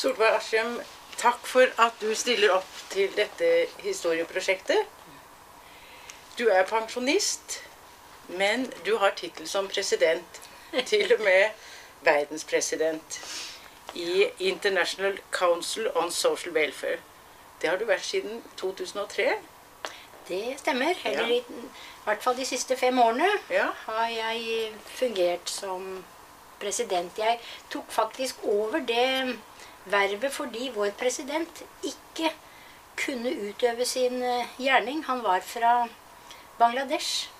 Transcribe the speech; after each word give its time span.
Solveig 0.00 0.32
Askim, 0.36 0.78
takk 1.20 1.46
for 1.46 1.68
at 1.84 1.98
du 2.00 2.14
stiller 2.16 2.54
opp 2.54 2.68
til 2.92 3.10
dette 3.18 3.48
historieprosjektet. 3.84 4.86
Du 6.38 6.46
er 6.48 6.64
pensjonist, 6.70 7.58
men 8.40 8.64
du 8.86 8.94
har 9.02 9.12
tittel 9.18 9.48
som 9.50 9.68
president. 9.68 10.40
Til 10.86 11.10
og 11.16 11.20
med 11.26 11.50
verdenspresident 12.06 13.16
i 13.98 14.28
International 14.38 15.18
Council 15.34 15.88
on 15.98 16.12
Social 16.14 16.54
Welfare. 16.54 17.00
Det 17.60 17.68
har 17.68 17.76
du 17.76 17.84
vært 17.84 18.06
siden 18.06 18.38
2003. 18.56 19.26
Det 20.28 20.54
stemmer. 20.62 20.94
Eller 21.04 21.26
Ja. 21.26 21.34
i, 21.34 21.38
i 21.38 22.04
hvert 22.04 22.22
fall 22.22 22.36
de 22.38 22.46
siste 22.46 22.76
fem 22.76 22.98
årene 22.98 23.28
Ja. 23.50 23.66
har 23.86 24.06
jeg 24.08 24.72
fungert 24.86 25.50
som 25.50 26.04
president. 26.60 27.18
Jeg 27.18 27.40
tok 27.70 27.90
faktisk 27.92 28.36
over 28.44 28.78
det 28.78 29.38
vervet 29.84 30.32
fordi 30.32 30.70
vår 30.74 30.92
president 30.98 31.62
ikke 31.82 32.32
kunne 33.00 33.32
utøve 33.48 33.84
sin 33.84 34.22
eh, 34.22 34.46
gjerning. 34.58 35.04
Han 35.06 35.22
var 35.24 35.40
fra 35.40 35.88
Bangladesh, 36.58 37.30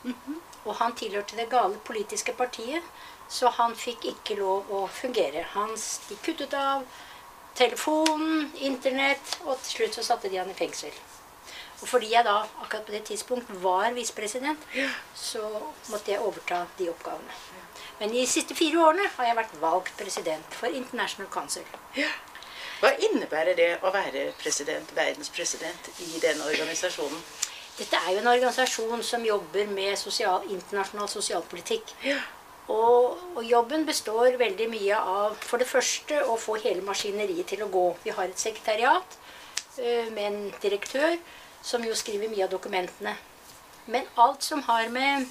og 0.64 0.74
han 0.80 0.96
tilhørte 0.96 1.36
det 1.36 1.50
gale 1.50 1.76
politiske 1.84 2.32
partiet, 2.32 2.82
så 3.28 3.50
han 3.58 3.76
fikk 3.76 4.06
ikke 4.14 4.38
lov 4.40 4.70
å 4.72 4.86
fungere. 4.88 5.44
Han, 5.54 5.74
kuttet 6.24 6.56
av 6.56 6.86
telefonen, 7.58 8.50
internett, 8.64 9.36
og 9.44 9.58
til 9.60 9.76
slutt 9.76 9.98
så 9.98 10.06
satte 10.06 10.30
de 10.32 10.40
han 10.40 10.50
i 10.50 10.56
fengsel. 10.56 10.94
Og 11.80 11.88
fordi 11.88 12.10
jeg 12.12 12.24
da 12.26 12.42
akkurat 12.60 12.84
på 12.84 12.92
det 12.92 13.04
tidspunkt 13.08 13.52
var 13.62 13.92
visepresident, 13.96 14.64
så 15.16 15.44
måtte 15.88 16.12
jeg 16.12 16.20
overta 16.20 16.64
de 16.78 16.90
oppgavene. 16.92 17.38
Men 18.00 18.12
de 18.12 18.24
siste 18.28 18.56
fire 18.56 18.80
årene 18.80 19.08
har 19.16 19.28
jeg 19.28 19.36
vært 19.36 19.56
valgt 19.60 19.96
president 20.00 20.56
for 20.56 20.72
International 20.76 21.28
Council. 21.32 21.64
Hva 22.80 22.94
innebærer 22.96 23.56
det 23.58 23.70
å 23.84 23.92
være 23.92 24.30
president, 24.40 24.92
verdenspresident 24.96 25.90
i 26.00 26.20
denne 26.22 26.46
organisasjonen? 26.48 27.22
Dette 27.76 27.96
er 27.96 28.14
jo 28.14 28.20
en 28.22 28.30
organisasjon 28.32 29.02
som 29.04 29.24
jobber 29.24 29.68
med 29.72 29.98
sosial, 30.00 30.46
internasjonal 30.48 31.08
sosialpolitikk. 31.12 31.92
Ja. 32.04 32.18
Og, 32.70 33.18
og 33.36 33.44
jobben 33.44 33.84
består 33.88 34.36
veldig 34.40 34.68
mye 34.70 34.96
av 34.96 35.36
for 35.42 35.60
det 35.60 35.68
første 35.68 36.22
å 36.24 36.36
få 36.38 36.56
hele 36.62 36.84
maskineriet 36.86 37.48
til 37.52 37.64
å 37.64 37.70
gå. 37.72 37.86
Vi 38.04 38.14
har 38.16 38.30
et 38.30 38.40
sekretariat 38.40 39.16
eh, 39.76 40.08
med 40.14 40.24
en 40.26 40.40
direktør 40.62 41.16
som 41.66 41.84
jo 41.84 41.96
skriver 41.98 42.30
mye 42.32 42.46
av 42.46 42.52
dokumentene. 42.52 43.16
Men 43.90 44.08
alt 44.22 44.46
som 44.46 44.62
har 44.68 44.88
med, 44.92 45.26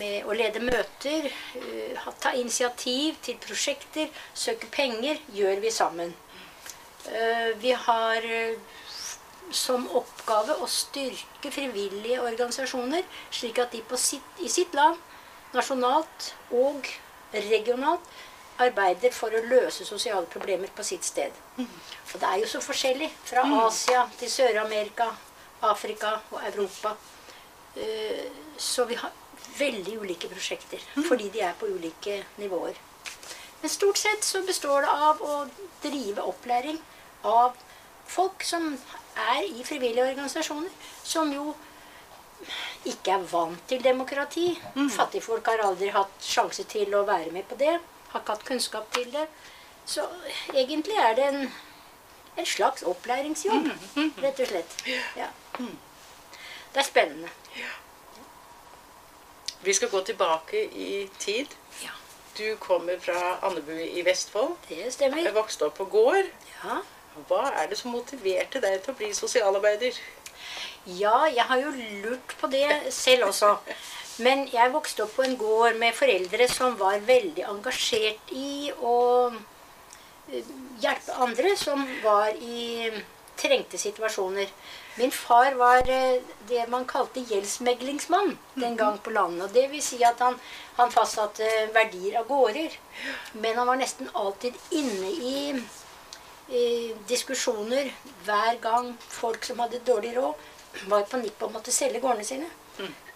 med 0.00 0.26
å 0.26 0.34
lede 0.34 0.62
møter, 0.64 1.28
eh, 1.60 2.06
ta 2.22 2.32
initiativ 2.34 3.20
til 3.26 3.38
prosjekter, 3.42 4.10
søke 4.34 4.70
penger, 4.72 5.20
gjør 5.36 5.60
vi 5.62 5.74
sammen. 5.74 6.14
Eh, 7.12 7.56
vi 7.56 7.72
har 7.72 8.24
eh, 8.24 8.58
som 9.50 9.86
oppgave 9.94 10.56
å 10.58 10.66
styrke 10.66 11.50
frivillige 11.54 12.20
organisasjoner, 12.22 13.04
slik 13.30 13.60
at 13.62 13.74
de 13.74 13.82
på 13.86 13.98
sitt, 14.00 14.40
i 14.42 14.48
sitt 14.50 14.74
land, 14.74 14.98
nasjonalt 15.54 16.32
og 16.50 16.88
regionalt, 17.32 18.02
arbeider 18.58 19.12
for 19.12 19.34
å 19.36 19.44
løse 19.44 19.84
sosiale 19.84 20.26
problemer 20.32 20.70
på 20.74 20.84
sitt 20.84 21.04
sted. 21.04 21.32
For 22.08 22.18
det 22.18 22.28
er 22.30 22.40
jo 22.40 22.48
så 22.48 22.62
forskjellig. 22.64 23.10
Fra 23.28 23.44
Asia 23.66 24.06
til 24.18 24.30
Sør-Amerika, 24.32 25.10
Afrika 25.62 26.16
og 26.32 26.40
Europa. 26.42 26.96
Eh, 27.76 28.26
Så 28.58 28.86
vi 28.88 28.94
har 28.96 29.12
veldig 29.58 29.98
ulike 30.00 30.28
prosjekter, 30.32 30.80
fordi 31.08 31.28
de 31.28 31.42
er 31.44 31.52
på 31.60 31.68
ulike 31.68 32.22
nivåer. 32.40 32.74
Men 33.60 33.70
stort 33.70 33.98
sett 34.00 34.24
så 34.24 34.40
består 34.46 34.80
det 34.86 34.88
av 34.88 35.20
å 35.20 35.34
drive 35.82 36.24
opplæring 36.24 36.78
av 37.26 37.56
folk 38.06 38.44
som 38.46 38.70
er 39.18 39.42
i 39.48 39.64
frivillige 39.66 40.04
organisasjoner, 40.12 40.70
som 41.04 41.32
jo 41.34 41.54
ikke 42.86 43.14
er 43.16 43.24
vant 43.30 43.62
til 43.70 43.82
demokrati. 43.82 44.48
Fattigfolk 44.94 45.46
har 45.50 45.62
aldri 45.66 45.88
hatt 45.94 46.22
sjanse 46.22 46.64
til 46.70 46.94
å 46.94 47.04
være 47.08 47.32
med 47.34 47.46
på 47.50 47.56
det. 47.58 47.78
Har 48.12 48.20
ikke 48.22 48.36
hatt 48.36 48.44
kunnskap 48.46 48.90
til 48.94 49.08
det. 49.14 49.24
Så 49.86 50.04
egentlig 50.52 50.96
er 51.00 51.14
det 51.18 51.24
en, 51.32 51.40
en 52.36 52.46
slags 52.46 52.84
opplæringsjobb, 52.86 53.68
rett 54.22 54.40
og 54.44 54.50
slett. 54.52 54.76
Ja. 55.16 55.28
Det 55.58 56.82
er 56.82 56.86
spennende. 56.86 57.30
Vi 59.66 59.72
skal 59.74 59.90
gå 59.90 60.00
tilbake 60.06 60.60
i 60.78 61.08
tid. 61.18 61.54
Ja, 61.82 61.94
Du 62.38 62.56
kommer 62.60 62.98
fra 63.00 63.38
Andebu 63.48 63.72
i 63.80 64.02
Vestfold. 64.06 64.56
det 64.68 64.92
stemmer. 64.92 65.22
Jeg 65.24 65.34
vokste 65.34 65.66
opp 65.70 65.78
på 65.80 65.86
gård. 65.90 66.28
Ja. 66.62 66.76
Hva 67.28 67.50
er 67.62 67.70
det 67.70 67.78
som 67.80 67.94
motiverte 67.96 68.60
deg 68.60 68.80
til 68.84 68.92
å 68.92 68.98
bli 68.98 69.10
sosialarbeider? 69.16 69.96
Ja, 70.86 71.24
jeg 71.26 71.44
har 71.48 71.58
jo 71.58 71.72
lurt 72.04 72.36
på 72.40 72.50
det 72.52 72.92
selv 72.94 73.30
også. 73.30 73.56
Men 74.22 74.46
jeg 74.52 74.72
vokste 74.72 75.04
opp 75.04 75.16
på 75.16 75.24
en 75.26 75.36
gård 75.40 75.76
med 75.80 75.96
foreldre 75.96 76.46
som 76.48 76.76
var 76.80 77.02
veldig 77.08 77.44
engasjert 77.50 78.32
i 78.32 78.70
å 78.80 78.96
eh, 79.32 80.52
hjelpe 80.80 81.16
andre 81.26 81.52
som 81.60 81.82
var 82.04 82.32
i 82.40 82.92
trengte 83.36 83.80
situasjoner. 83.80 84.52
Min 84.96 85.12
far 85.12 85.58
var 85.60 85.90
eh, 85.92 86.22
det 86.48 86.62
man 86.72 86.86
kalte 86.88 87.24
gjeldsmeglingsmann 87.28 88.36
den 88.54 88.76
gang 88.76 88.96
på 89.02 89.12
landet. 89.12 89.48
og 89.48 89.52
Det 89.56 89.66
vil 89.72 89.82
si 89.84 90.00
at 90.04 90.22
han, 90.24 90.38
han 90.78 90.94
fastsatte 90.94 91.50
verdier 91.74 92.20
av 92.22 92.30
gårder. 92.30 92.78
Men 93.34 93.60
han 93.60 93.68
var 93.68 93.82
nesten 93.82 94.08
alltid 94.14 94.56
inne 94.70 95.12
i 95.12 95.36
diskusjoner 97.08 97.90
hver 98.24 98.58
gang 98.62 98.92
folk 99.10 99.44
som 99.44 99.58
hadde 99.58 99.82
dårlig 99.86 100.14
råd, 100.16 100.34
var 100.86 101.06
på 101.08 101.18
nippet 101.18 101.42
og 101.48 101.54
måtte 101.56 101.72
selge 101.74 102.00
gårdene 102.00 102.24
sine. 102.28 102.48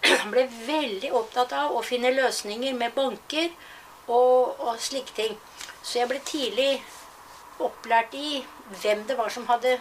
Han 0.03 0.31
ble 0.33 0.47
veldig 0.65 1.11
opptatt 1.13 1.53
av 1.53 1.75
å 1.77 1.83
finne 1.85 2.11
løsninger 2.15 2.73
med 2.73 2.95
banker 2.95 3.51
og, 4.07 4.57
og 4.59 4.79
slike 4.81 5.13
ting. 5.15 5.37
Så 5.83 5.99
jeg 5.99 6.09
ble 6.09 6.19
tidlig 6.25 6.81
opplært 7.61 8.15
i 8.17 8.41
hvem 8.81 9.05
det 9.07 9.17
var 9.19 9.29
som 9.33 9.45
hadde 9.49 9.77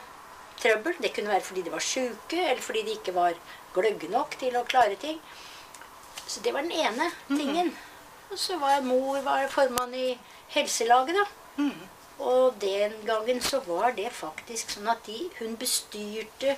trøbbel. 0.60 0.99
Det 1.00 1.15
kunne 1.16 1.33
være 1.33 1.47
fordi 1.47 1.65
de 1.66 1.72
var 1.72 1.84
sjuke, 1.84 2.37
eller 2.37 2.62
fordi 2.62 2.83
de 2.87 2.99
ikke 2.99 3.16
var 3.16 3.39
gløgge 3.75 4.10
nok 4.12 4.37
til 4.41 4.56
å 4.60 4.66
klare 4.69 4.99
ting. 5.00 5.19
Så 6.27 6.44
det 6.44 6.53
var 6.55 6.62
den 6.62 6.77
ene 6.77 7.09
tingen. 7.33 7.72
Og 8.31 8.39
så 8.39 8.60
var 8.60 8.84
mor 8.87 9.19
var 9.27 9.49
formann 9.50 9.94
i 9.97 10.12
helselaget, 10.55 11.16
da. 11.16 11.25
Og 12.20 12.58
den 12.60 12.92
gangen 13.06 13.41
så 13.41 13.62
var 13.64 13.94
det 13.97 14.10
faktisk 14.12 14.76
sånn 14.76 14.91
at 14.92 15.06
de, 15.06 15.22
hun 15.38 15.56
bestyrte 15.60 16.56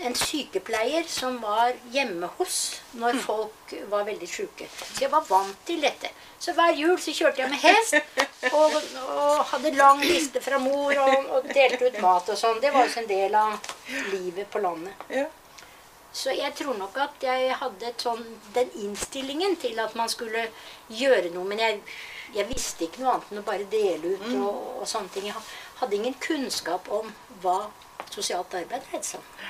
en 0.00 0.14
sykepleier 0.16 1.04
som 1.08 1.38
var 1.42 1.74
hjemme 1.92 2.28
hos 2.38 2.58
når 3.00 3.18
folk 3.24 3.74
var 3.90 4.06
veldig 4.08 4.28
syke. 4.28 4.68
Så 4.70 5.04
jeg 5.04 5.12
var 5.12 5.26
vant 5.28 5.56
til 5.68 5.82
dette. 5.84 6.12
Så 6.40 6.54
hver 6.56 6.72
jul 6.76 6.94
så 7.00 7.12
kjørte 7.12 7.42
jeg 7.42 7.50
med 7.52 7.60
hest 7.60 8.54
og, 8.56 8.76
og 9.02 9.42
hadde 9.50 9.74
lang 9.76 10.00
liste 10.04 10.40
fra 10.44 10.60
mor 10.62 10.94
og, 11.02 11.26
og 11.36 11.50
delte 11.50 11.90
ut 11.90 12.00
mat 12.04 12.30
og 12.32 12.40
sånn. 12.40 12.62
Det 12.62 12.72
var 12.72 12.86
også 12.86 13.02
en 13.02 13.10
del 13.10 13.36
av 13.36 13.74
livet 14.14 14.48
på 14.52 14.62
landet. 14.64 15.04
Ja. 15.12 15.26
Så 16.12 16.32
jeg 16.34 16.54
tror 16.58 16.78
nok 16.78 16.96
at 16.98 17.22
jeg 17.22 17.52
hadde 17.60 17.92
sånn, 18.00 18.24
den 18.54 18.72
innstillingen 18.82 19.54
til 19.62 19.78
at 19.78 19.94
man 19.98 20.10
skulle 20.10 20.48
gjøre 20.88 21.30
noe. 21.34 21.46
Men 21.46 21.62
jeg, 21.62 21.82
jeg 22.34 22.46
visste 22.50 22.86
ikke 22.86 23.02
noe 23.02 23.16
annet 23.16 23.32
enn 23.32 23.42
å 23.42 23.46
bare 23.46 23.66
dele 23.70 24.14
ut 24.14 24.26
og, 24.30 24.80
og 24.80 24.88
sånne 24.88 25.12
ting. 25.14 25.28
Jeg 25.30 25.36
hadde 25.80 25.96
ingen 25.96 26.16
kunnskap 26.22 26.88
om 26.92 27.10
hva 27.42 27.58
sosialt 28.10 28.54
arbeid 28.58 28.86
dreide 28.88 29.06
seg 29.06 29.20
om. 29.20 29.48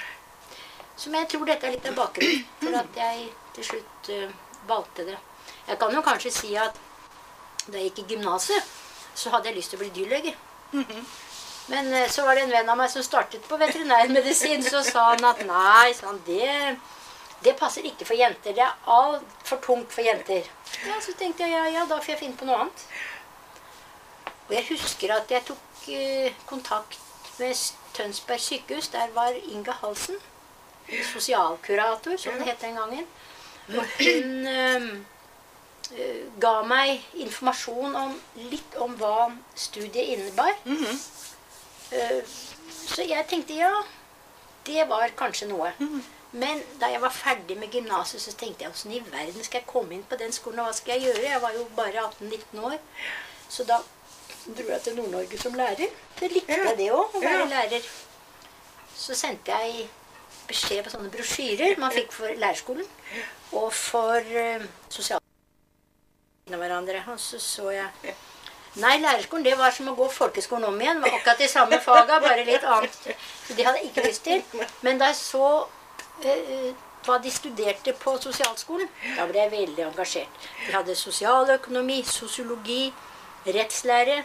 Så 1.00 1.10
men 1.10 1.22
jeg 1.22 1.30
tror 1.32 1.48
dette 1.48 1.66
er 1.66 1.74
litt 1.76 1.88
av 1.88 1.96
bakgrunnen 1.96 2.44
for 2.60 2.76
at 2.82 3.00
jeg 3.00 3.26
til 3.56 3.68
slutt 3.70 4.10
uh, 4.12 4.34
valgte 4.68 5.06
det. 5.08 5.16
Jeg 5.70 5.80
kan 5.80 5.94
jo 5.96 6.04
kanskje 6.04 6.32
si 6.34 6.52
at 6.60 6.76
da 7.66 7.78
jeg 7.78 7.90
gikk 7.90 8.02
i 8.02 8.14
gymnaset, 8.14 8.70
så 9.16 9.32
hadde 9.32 9.50
jeg 9.50 9.56
lyst 9.56 9.72
til 9.72 9.80
å 9.80 9.82
bli 9.84 9.92
dyrlege. 9.96 10.34
Men 11.72 11.88
uh, 11.94 12.04
så 12.12 12.26
var 12.26 12.36
det 12.36 12.44
en 12.44 12.52
venn 12.52 12.72
av 12.72 12.78
meg 12.80 12.92
som 12.92 13.04
startet 13.06 13.48
på 13.48 13.58
veterinærmedisin. 13.60 14.64
Så 14.66 14.84
sa 14.86 15.12
han 15.14 15.24
at 15.30 15.40
nei, 15.48 15.92
sa 15.96 16.10
han, 16.10 16.20
det, 16.28 16.76
det 17.44 17.54
passer 17.58 17.86
ikke 17.88 18.04
for 18.08 18.14
jenter. 18.18 18.52
Det 18.56 18.62
er 18.64 18.78
altfor 18.86 19.60
tungt 19.64 19.92
for 19.92 20.02
jenter. 20.04 20.44
Ja, 20.86 20.98
Så 21.00 21.14
tenkte 21.18 21.42
jeg 21.46 21.52
ja, 21.56 21.64
ja, 21.80 21.84
da 21.88 21.96
får 21.98 22.12
jeg 22.14 22.18
finne 22.24 22.36
på 22.40 22.44
noe 22.48 22.58
annet. 22.64 22.84
Og 24.48 24.54
jeg 24.56 24.66
husker 24.70 25.14
at 25.14 25.30
jeg 25.30 25.44
tok 25.48 25.88
eh, 25.94 26.32
kontakt 26.46 26.98
med 27.38 27.54
Tønsberg 27.96 28.40
sykehus. 28.40 28.88
Der 28.92 29.08
var 29.14 29.32
Inga 29.52 29.72
Halsen, 29.80 30.16
sosialkurator, 31.12 32.16
som 32.18 32.34
det 32.38 32.48
het 32.50 32.60
den 32.60 32.74
gangen. 32.76 33.06
Og 33.70 33.84
hun 34.00 34.46
eh, 34.50 36.22
ga 36.42 36.54
meg 36.66 37.00
informasjon 37.24 37.94
om, 37.98 38.14
litt 38.50 38.76
om 38.82 38.94
hva 39.00 39.30
studiet 39.54 40.16
innebar. 40.16 40.52
Eh, 40.66 42.22
Så 42.90 43.02
jeg 43.06 43.22
tenkte 43.30 43.54
ja, 43.54 43.70
det 44.66 44.82
var 44.90 45.08
kanskje 45.18 45.46
noe. 45.50 45.70
Men 46.32 46.62
da 46.80 46.86
jeg 46.92 47.00
var 47.02 47.10
ferdig 47.10 47.56
med 47.58 47.72
gymnaset, 47.74 48.22
så 48.22 48.32
tenkte 48.38 48.64
jeg 48.64 48.70
åssen 48.70 48.92
i 48.94 49.00
verden 49.10 49.44
skal 49.44 49.60
jeg 49.60 49.70
komme 49.70 49.96
inn 49.96 50.04
på 50.06 50.18
den 50.20 50.32
skolen, 50.32 50.60
og 50.62 50.70
hva 50.70 50.74
skal 50.76 50.94
jeg 50.94 51.10
gjøre? 51.10 51.24
Jeg 51.26 51.42
var 51.42 51.56
jo 51.56 51.64
bare 51.76 52.04
18-19 52.06 52.60
år. 52.68 52.76
Så 53.50 53.66
da 53.66 53.80
dro 54.46 54.68
jeg 54.68 54.82
til 54.84 54.96
Nord-Norge 54.96 55.38
som 55.38 55.56
lærer. 55.58 55.96
Det 56.20 56.30
likte 56.32 56.58
jeg 56.58 56.76
det 56.78 56.90
òg, 56.94 57.16
å 57.16 57.24
være 57.24 57.48
lærer. 57.50 57.88
Så 58.94 59.16
sendte 59.18 59.58
jeg 59.58 59.88
beskjed 60.50 60.84
på 60.84 60.92
sånne 60.92 61.10
brosjyrer 61.10 61.78
man 61.82 61.94
fikk 61.94 62.12
for 62.14 62.40
lærerskolen 62.42 62.86
og 63.58 63.72
for 63.74 64.18
uh, 64.18 64.66
sosial... 64.90 65.22
av 66.50 66.58
hverandre. 66.58 67.02
Og 67.10 67.20
så 67.22 67.38
så 67.42 67.70
jeg 67.74 68.16
Nei, 68.78 69.00
lærerskolen 69.02 69.42
det 69.42 69.56
var 69.58 69.72
som 69.74 69.88
å 69.90 69.96
gå 69.98 70.06
folkeskolen 70.14 70.68
om 70.68 70.76
igjen. 70.78 71.00
Det 71.02 71.08
var 71.10 71.16
akkurat 71.18 71.40
de 71.42 71.48
samme 71.50 71.78
faga, 71.82 72.20
bare 72.22 72.44
litt 72.46 72.62
annet. 72.62 72.98
Så 73.42 73.56
det 73.58 73.64
hadde 73.66 73.80
jeg 73.80 73.88
ikke 73.90 74.04
lyst 74.04 74.22
til. 74.28 74.66
Men 74.86 75.00
da 75.00 75.08
jeg 75.10 75.18
så 75.18 75.48
eh, 75.58 75.79
hva 77.06 77.18
de 77.22 77.30
studerte 77.32 77.94
på 77.96 78.16
sosialskolen, 78.20 78.88
da 79.16 79.26
ble 79.28 79.40
jeg 79.40 79.52
veldig 79.54 79.86
engasjert. 79.86 80.48
De 80.66 80.72
hadde 80.74 80.96
sosialøkonomi, 80.98 82.02
sosiologi, 82.04 82.92
rettslære. 83.46 84.22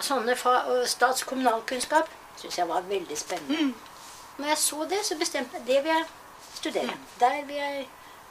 Sånne 0.00 0.36
fa 0.38 0.60
og 0.70 1.22
kommunalkunnskap 1.26 2.08
syns 2.38 2.58
jeg 2.58 2.68
var 2.68 2.86
veldig 2.86 3.18
spennende. 3.18 3.74
Når 4.38 4.52
jeg 4.52 4.58
så 4.62 4.84
det, 4.90 5.00
så 5.04 5.16
bestemte 5.18 5.58
jeg 5.58 5.66
det 5.66 5.78
vil 5.84 5.92
jeg 5.92 6.04
studere. 6.54 6.98
Der 7.20 7.44
vil 7.44 7.56
jeg, 7.56 7.88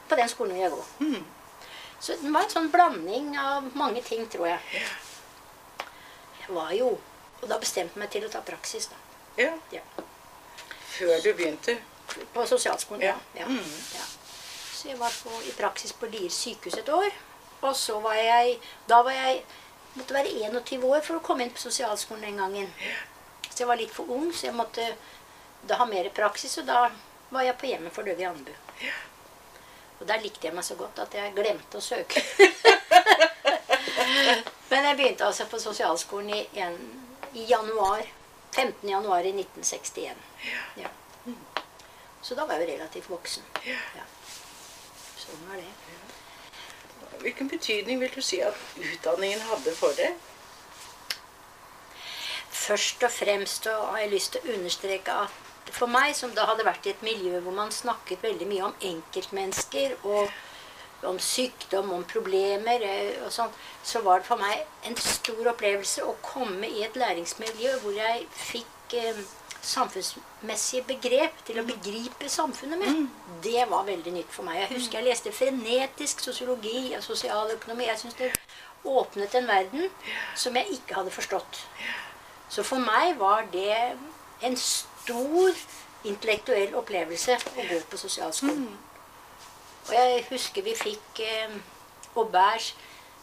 På 0.08 0.16
den 0.16 0.28
skolen 0.28 0.54
vil 0.54 0.62
jeg 0.62 0.70
gå. 0.70 0.84
Så 2.00 2.14
det 2.22 2.32
var 2.32 2.46
en 2.46 2.50
sånn 2.50 2.70
blanding 2.72 3.34
av 3.36 3.66
mange 3.76 4.00
ting, 4.02 4.24
tror 4.30 4.46
jeg. 4.46 4.60
Jeg 6.40 6.54
var 6.56 6.72
jo 6.72 6.98
Og 7.42 7.48
da 7.48 7.58
bestemte 7.58 7.94
jeg 7.94 8.02
meg 8.02 8.10
til 8.10 8.24
å 8.26 8.30
ta 8.32 8.40
praksis, 8.42 8.88
da. 8.90 8.96
Ja. 9.38 9.52
Ja. 9.70 9.80
Før 10.96 11.20
du 11.22 11.28
begynte. 11.38 11.76
På 12.34 12.46
sosialskolen, 12.46 13.02
ja. 13.02 13.14
Ja. 13.34 13.40
ja. 13.40 13.46
Mm. 13.46 13.64
Så 14.72 14.88
jeg 14.88 14.98
var 14.98 15.12
på, 15.24 15.30
i 15.42 15.52
praksis 15.58 15.92
på 15.92 16.06
Lier 16.06 16.30
sykehus 16.30 16.78
et 16.78 16.88
år. 16.88 17.10
Og 17.60 17.76
så 17.76 18.00
var 18.00 18.14
jeg 18.14 18.60
Da 18.88 19.02
var 19.02 19.10
jeg 19.10 19.42
måtte 19.94 20.14
være 20.14 20.30
21 20.30 20.84
år 20.86 21.00
for 21.02 21.18
å 21.18 21.24
komme 21.24 21.44
inn 21.44 21.54
på 21.54 21.64
sosialskolen 21.64 22.28
den 22.28 22.38
gangen. 22.38 22.68
Så 23.50 23.64
jeg 23.64 23.68
var 23.68 23.80
litt 23.80 23.94
for 23.94 24.10
ung, 24.14 24.30
så 24.32 24.46
jeg 24.46 24.54
måtte 24.54 24.84
da 25.66 25.80
ha 25.80 25.86
mer 25.90 26.06
praksis. 26.14 26.54
Og 26.62 26.68
da 26.68 26.84
var 27.34 27.42
jeg 27.42 27.58
på 27.58 27.66
hjemmet 27.66 27.94
for 27.94 28.06
døve 28.06 28.22
i 28.22 28.28
Andebu. 28.28 28.54
Og 29.98 30.06
der 30.06 30.22
likte 30.22 30.46
jeg 30.46 30.54
meg 30.54 30.64
så 30.64 30.76
godt 30.78 31.00
at 31.02 31.14
jeg 31.18 31.34
glemte 31.34 31.80
å 31.80 31.82
søke. 31.82 32.22
Men 34.70 34.84
jeg 34.84 34.96
begynte 34.96 35.26
altså 35.26 35.48
på 35.50 35.58
sosialskolen 35.58 36.30
i, 36.36 36.44
en, 36.62 36.78
i 37.34 37.48
januar. 37.50 38.06
15. 38.54 38.88
januar 38.88 39.26
i 39.26 39.34
1961. 39.34 40.14
Ja. 40.78 40.88
Så 42.28 42.36
da 42.36 42.44
var 42.44 42.60
jeg 42.60 42.68
jo 42.68 42.74
relativt 42.74 43.06
voksen. 43.08 43.44
Ja. 43.64 44.02
Sånn 45.16 45.44
var 45.48 45.56
det. 45.56 45.68
Hvilken 47.22 47.48
betydning 47.48 48.02
vil 48.02 48.10
du 48.12 48.20
si 48.20 48.42
at 48.44 48.58
utdanningen 48.76 49.40
hadde 49.48 49.72
for 49.78 49.96
det? 49.96 50.10
Først 52.52 53.06
og 53.08 53.14
fremst 53.16 53.70
og 53.72 53.86
har 53.94 54.02
jeg 54.02 54.12
lyst 54.12 54.34
til 54.36 54.44
å 54.44 54.58
understreke 54.58 55.14
at 55.24 55.72
for 55.72 55.88
meg, 55.88 56.12
som 56.16 56.36
da 56.36 56.44
hadde 56.50 56.68
vært 56.68 56.84
i 56.84 56.92
et 56.92 57.02
miljø 57.04 57.40
hvor 57.44 57.56
man 57.56 57.72
snakket 57.72 58.22
veldig 58.24 58.50
mye 58.52 58.68
om 58.68 58.76
enkeltmennesker 58.90 59.96
og 60.02 61.08
om 61.08 61.16
sykdom, 61.22 61.94
om 61.96 62.04
problemer 62.12 62.84
eh, 62.84 63.16
og 63.24 63.32
sånn, 63.32 63.56
så 63.86 64.04
var 64.04 64.20
det 64.20 64.28
for 64.28 64.44
meg 64.44 64.64
en 64.88 65.00
stor 65.00 65.52
opplevelse 65.54 66.04
å 66.04 66.16
komme 66.24 66.68
i 66.68 66.84
et 66.84 66.96
læringsmiljø 66.98 67.78
hvor 67.86 67.96
jeg 67.96 68.24
fikk 68.36 68.96
eh, 69.00 69.20
samfunnsmessige 69.68 70.86
begrep 70.88 71.42
til 71.46 71.60
å 71.60 71.66
begripe 71.68 72.28
samfunnet 72.32 72.80
med. 72.80 73.08
Det 73.44 73.66
var 73.70 73.86
veldig 73.88 74.14
nytt 74.14 74.32
for 74.32 74.46
meg. 74.48 74.62
Jeg 74.62 74.72
husker 74.76 75.00
jeg 75.00 75.08
leste 75.10 75.32
frenetisk 75.34 76.22
sosiologi 76.24 76.94
og 76.96 77.04
sosialøkonomi. 77.04 77.88
Jeg 77.90 78.02
syns 78.02 78.18
det 78.18 78.32
åpnet 78.88 79.34
en 79.34 79.48
verden 79.48 79.88
som 80.38 80.56
jeg 80.56 80.78
ikke 80.78 80.98
hadde 81.00 81.14
forstått. 81.14 81.62
Så 82.48 82.64
for 82.64 82.80
meg 82.80 83.18
var 83.20 83.44
det 83.52 83.76
en 84.46 84.56
stor 84.56 85.62
intellektuell 86.08 86.76
opplevelse 86.78 87.36
å 87.36 87.64
gå 87.68 87.80
på 87.90 88.00
sosialskolen. 88.00 88.68
Og 89.88 89.94
jeg 89.96 90.24
husker 90.30 90.64
vi 90.64 90.76
fikk 90.76 91.22
eh, 91.24 91.56
Aubers 92.16 92.74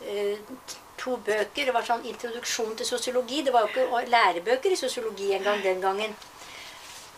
eh, 0.01 0.37
to 0.97 1.17
bøker. 1.25 1.67
Det 1.67 1.73
var 1.73 1.85
sånn 1.87 2.05
introduksjon 2.09 2.75
til 2.79 2.87
sosiologi. 2.89 3.43
Det 3.45 3.53
var 3.53 3.65
jo 3.65 3.85
ikke 3.85 4.05
lærebøker 4.11 4.73
i 4.73 4.79
sosiologi 4.79 5.31
engang 5.37 5.61
den 5.63 5.81
gangen. 5.83 6.15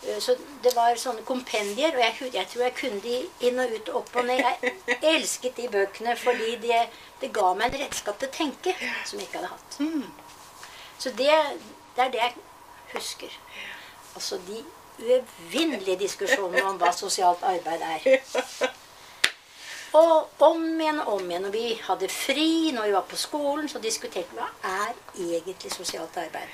Eh, 0.06 0.20
Så 0.20 0.36
det 0.62 0.74
var 0.76 0.96
sånne 0.96 1.24
kompendier, 1.26 1.94
og 1.96 2.00
jeg, 2.02 2.32
jeg 2.34 2.46
tror 2.52 2.62
jeg 2.62 2.74
kunne 2.78 3.00
de 3.02 3.16
inn 3.48 3.58
og 3.58 3.74
ut 3.74 3.88
og 3.88 4.00
opp 4.02 4.16
og 4.22 4.28
ned. 4.28 4.44
Jeg 4.86 4.98
elsket 5.14 5.56
de 5.56 5.68
bøkene 5.72 6.16
fordi 6.16 6.56
det, 6.62 6.80
de 7.20 7.28
ga 7.34 7.52
meg 7.54 7.72
en 7.72 7.84
redskap 7.84 8.18
til 8.18 8.28
å 8.30 8.36
tenke 8.38 8.74
som 9.04 9.18
jeg 9.18 9.28
ikke 9.28 9.42
hadde 9.42 9.52
hatt. 9.54 9.78
Så 10.98 11.14
det, 11.18 11.30
det 11.96 12.04
er 12.04 12.12
det 12.14 12.24
jeg 12.24 12.34
husker. 12.94 13.38
Altså 14.14 14.38
de 14.48 14.64
uevinnelige 14.98 15.98
diskusjonene 16.00 16.64
om 16.66 16.78
hva 16.80 16.90
sosialt 16.94 17.42
arbeid 17.46 17.82
er. 17.86 18.06
Og 19.98 20.42
om 20.44 20.64
igjen 20.80 20.98
og 21.00 21.14
om 21.14 21.30
igjen. 21.30 21.46
Og 21.48 21.54
vi 21.54 21.68
hadde 21.86 22.08
fri, 22.12 22.72
når 22.76 22.90
vi 22.90 22.92
var 22.92 23.06
på 23.08 23.16
skolen, 23.16 23.68
så 23.70 23.80
diskuterte 23.80 24.34
vi 24.34 24.40
hva 24.42 24.48
er 24.68 24.92
egentlig 25.16 25.72
sosialt 25.72 26.16
arbeid. 26.20 26.50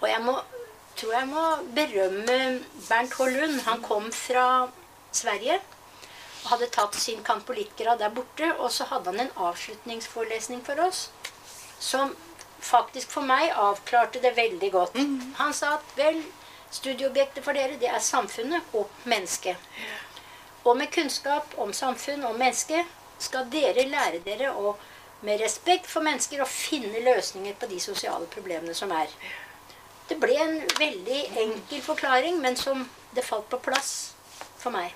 Og 0.00 0.08
jeg 0.10 0.22
må, 0.24 0.34
tror 0.98 1.14
jeg 1.14 1.28
må 1.30 1.44
berømme 1.76 2.38
Bernt 2.88 3.16
Hållund. 3.18 3.60
Han 3.66 3.82
kom 3.82 4.10
fra 4.12 4.68
Sverige 5.12 5.58
og 6.44 6.50
hadde 6.52 6.70
tatt 6.74 6.96
sin 7.00 7.22
kantpolitgrad 7.24 7.98
der 8.02 8.14
borte. 8.14 8.52
Og 8.58 8.72
så 8.72 8.86
hadde 8.90 9.12
han 9.12 9.26
en 9.26 9.36
avslutningsforelesning 9.48 10.64
for 10.66 10.80
oss 10.86 11.08
som 11.80 12.14
faktisk 12.64 13.10
for 13.12 13.26
meg 13.28 13.52
avklarte 13.60 14.22
det 14.22 14.36
veldig 14.36 14.70
godt. 14.72 14.96
Han 15.40 15.52
sa 15.52 15.74
at 15.78 15.94
vel, 15.98 16.22
studieobjektet 16.72 17.44
for 17.44 17.56
dere, 17.56 17.76
det 17.80 17.90
er 17.90 18.02
samfunnet 18.02 18.74
og 18.74 18.90
mennesket. 19.04 19.56
Og 20.64 20.76
med 20.76 20.88
kunnskap 20.94 21.52
om 21.60 21.72
samfunn 21.76 22.24
og 22.24 22.38
menneske 22.40 22.84
skal 23.20 23.50
dere 23.52 23.84
lære 23.90 24.22
dere 24.24 24.54
å 24.56 24.76
med 25.24 25.40
respekt 25.40 25.86
for 25.88 26.04
mennesker 26.04 26.42
å 26.44 26.48
finne 26.48 27.00
løsninger 27.00 27.54
på 27.56 27.68
de 27.70 27.78
sosiale 27.80 28.26
problemene 28.32 28.74
som 28.76 28.90
er. 28.92 29.08
Det 30.08 30.18
ble 30.20 30.36
en 30.36 30.58
veldig 30.78 31.20
enkel 31.46 31.82
forklaring, 31.82 32.40
men 32.40 32.56
som 32.60 32.84
det 33.16 33.24
falt 33.24 33.48
på 33.48 33.60
plass 33.64 33.92
for 34.60 34.74
meg. 34.74 34.92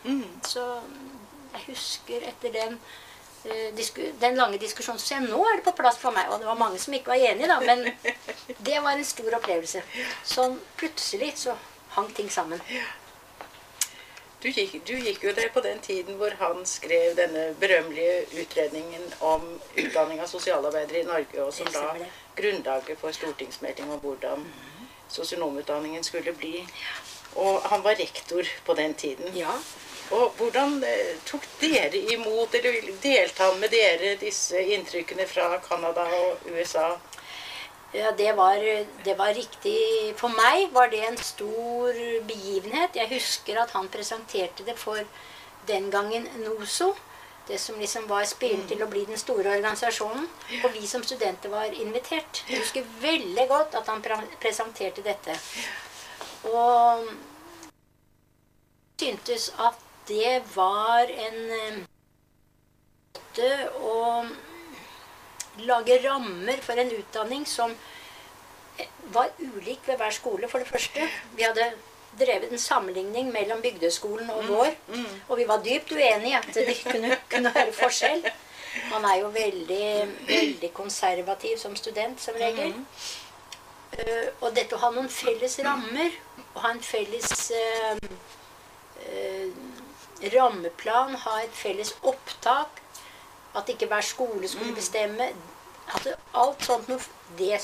Så 0.47 0.65
jeg 1.55 1.65
husker 1.69 2.29
etter 2.29 2.53
den, 2.53 2.79
uh, 3.49 4.05
den 4.21 4.37
lange 4.37 4.61
diskusjonen 4.61 5.01
så 5.01 5.15
jeg, 5.15 5.29
nå 5.31 5.41
er 5.49 5.59
det 5.59 5.67
på 5.71 5.77
plass 5.81 5.99
for 6.01 6.15
meg. 6.15 6.29
Og 6.29 6.43
det 6.43 6.51
var 6.51 6.61
mange 6.61 6.81
som 6.83 6.95
ikke 6.95 7.15
var 7.15 7.27
enige, 7.31 7.49
da, 7.49 7.59
men 7.65 7.89
det 8.69 8.79
var 8.85 8.95
en 8.95 9.05
stor 9.05 9.41
opplevelse. 9.41 9.85
Sånn 10.29 10.59
plutselig 10.77 11.35
så 11.47 11.57
hang 11.97 12.11
ting 12.15 12.31
sammen. 12.31 12.61
Du 14.39 14.47
gikk, 14.55 14.77
du 14.87 14.93
gikk 14.95 15.25
jo 15.27 15.33
der 15.35 15.49
på 15.51 15.61
den 15.65 15.81
tiden 15.83 16.15
hvor 16.21 16.31
han 16.39 16.61
skrev 16.69 17.17
denne 17.19 17.49
berømmelige 17.59 18.43
utredningen 18.45 19.09
om 19.27 19.49
utdanning 19.75 20.21
av 20.23 20.31
sosialarbeidere 20.31 21.01
i 21.01 21.09
Norge, 21.09 21.43
og 21.43 21.51
som 21.57 21.67
la 21.75 21.97
grunnlaget 22.39 23.01
for 23.01 23.17
stortingsmelding 23.17 23.91
om 23.91 23.99
hvordan 24.05 24.45
sosionomutdanningen 25.09 26.05
skulle 26.05 26.33
bli. 26.33 26.63
Og 27.37 27.61
han 27.71 27.83
var 27.85 27.99
rektor 27.99 28.49
på 28.67 28.75
den 28.75 28.95
tiden. 28.95 29.37
Ja. 29.37 29.53
Og 30.11 30.33
hvordan 30.39 30.79
eh, 30.89 31.17
tok 31.29 31.45
dere 31.61 32.01
imot, 32.15 32.55
eller 32.55 32.93
delte 33.03 33.45
han 33.45 33.61
med 33.61 33.73
dere 33.75 34.15
disse 34.21 34.61
inntrykkene 34.77 35.27
fra 35.29 35.51
Canada 35.65 36.07
og 36.23 36.49
USA? 36.49 36.95
Ja, 37.93 38.13
det 38.13 38.33
var, 38.37 38.61
det 39.05 39.15
var 39.17 39.33
riktig 39.33 40.13
For 40.17 40.29
meg 40.29 40.69
var 40.73 40.91
det 40.93 41.01
en 41.07 41.17
stor 41.17 41.97
begivenhet. 42.29 42.97
Jeg 42.97 43.09
husker 43.13 43.63
at 43.63 43.73
han 43.73 43.89
presenterte 43.89 44.65
det 44.65 44.77
for 44.77 45.01
den 45.69 45.91
gangen 45.91 46.29
NOSO. 46.45 46.95
Det 47.49 47.59
som 47.59 47.79
liksom 47.81 48.07
var 48.11 48.27
spillet 48.29 48.67
til 48.69 48.83
å 48.85 48.91
bli 48.91 49.07
den 49.09 49.21
store 49.21 49.55
organisasjonen. 49.57 50.27
Og 50.63 50.71
vi 50.75 50.87
som 50.87 51.05
studenter 51.05 51.53
var 51.53 51.73
invitert. 51.73 52.43
Jeg 52.49 52.61
husker 52.61 52.89
veldig 53.01 53.49
godt 53.49 53.79
at 53.81 53.89
han 53.89 54.05
presenterte 54.43 55.05
dette. 55.07 55.37
Og 56.53 57.09
syntes 59.01 59.49
at 59.59 59.81
det 60.09 60.43
var 60.55 61.09
en 61.09 61.39
eh, 61.55 61.81
måte 63.39 63.51
å 63.85 64.25
lage 65.69 65.99
rammer 66.05 66.61
for 66.63 66.79
en 66.79 66.91
utdanning 66.91 67.47
som 67.47 67.75
eh, 68.79 68.89
var 69.15 69.31
ulik 69.39 69.87
ved 69.87 69.99
hver 69.99 70.15
skole, 70.15 70.49
for 70.49 70.59
det 70.59 70.69
første. 70.69 71.09
Vi 71.37 71.47
hadde 71.47 71.73
drevet 72.21 72.53
en 72.53 72.63
sammenligning 72.63 73.33
mellom 73.33 73.63
bygdeskolen 73.63 74.31
og 74.35 74.49
vår. 74.49 74.75
Og 75.29 75.39
vi 75.39 75.47
var 75.49 75.63
dypt 75.65 75.93
uenige 75.93 76.39
at 76.39 76.53
det 76.55 76.77
kunne, 76.85 77.17
kunne 77.31 77.55
være 77.55 77.73
forskjell. 77.73 78.27
Man 78.93 79.05
er 79.05 79.17
jo 79.23 79.31
veldig, 79.35 79.87
veldig 80.29 80.73
konservativ 80.75 81.57
som 81.59 81.77
student, 81.77 82.21
som 82.21 82.37
regel. 82.39 82.75
Uh, 83.99 84.29
og 84.45 84.53
dette 84.55 84.77
å 84.77 84.83
ha 84.83 84.91
noen 84.93 85.09
felles 85.09 85.57
rammer, 85.65 86.13
og 86.53 86.59
ha 86.63 86.75
en 86.75 86.83
felles 86.85 87.49
uh, 87.57 87.97
uh, 89.09 89.47
rammeplan, 90.35 91.17
ha 91.25 91.39
et 91.43 91.57
felles 91.57 91.95
opptak, 92.03 92.83
at 93.57 93.73
ikke 93.73 93.89
hver 93.91 94.05
skole 94.05 94.49
skulle 94.49 94.77
bestemme 94.77 95.31
at 95.89 96.09
Alt 96.37 96.67
sånt 96.69 96.91
noe, 96.91 97.01
det 97.39 97.57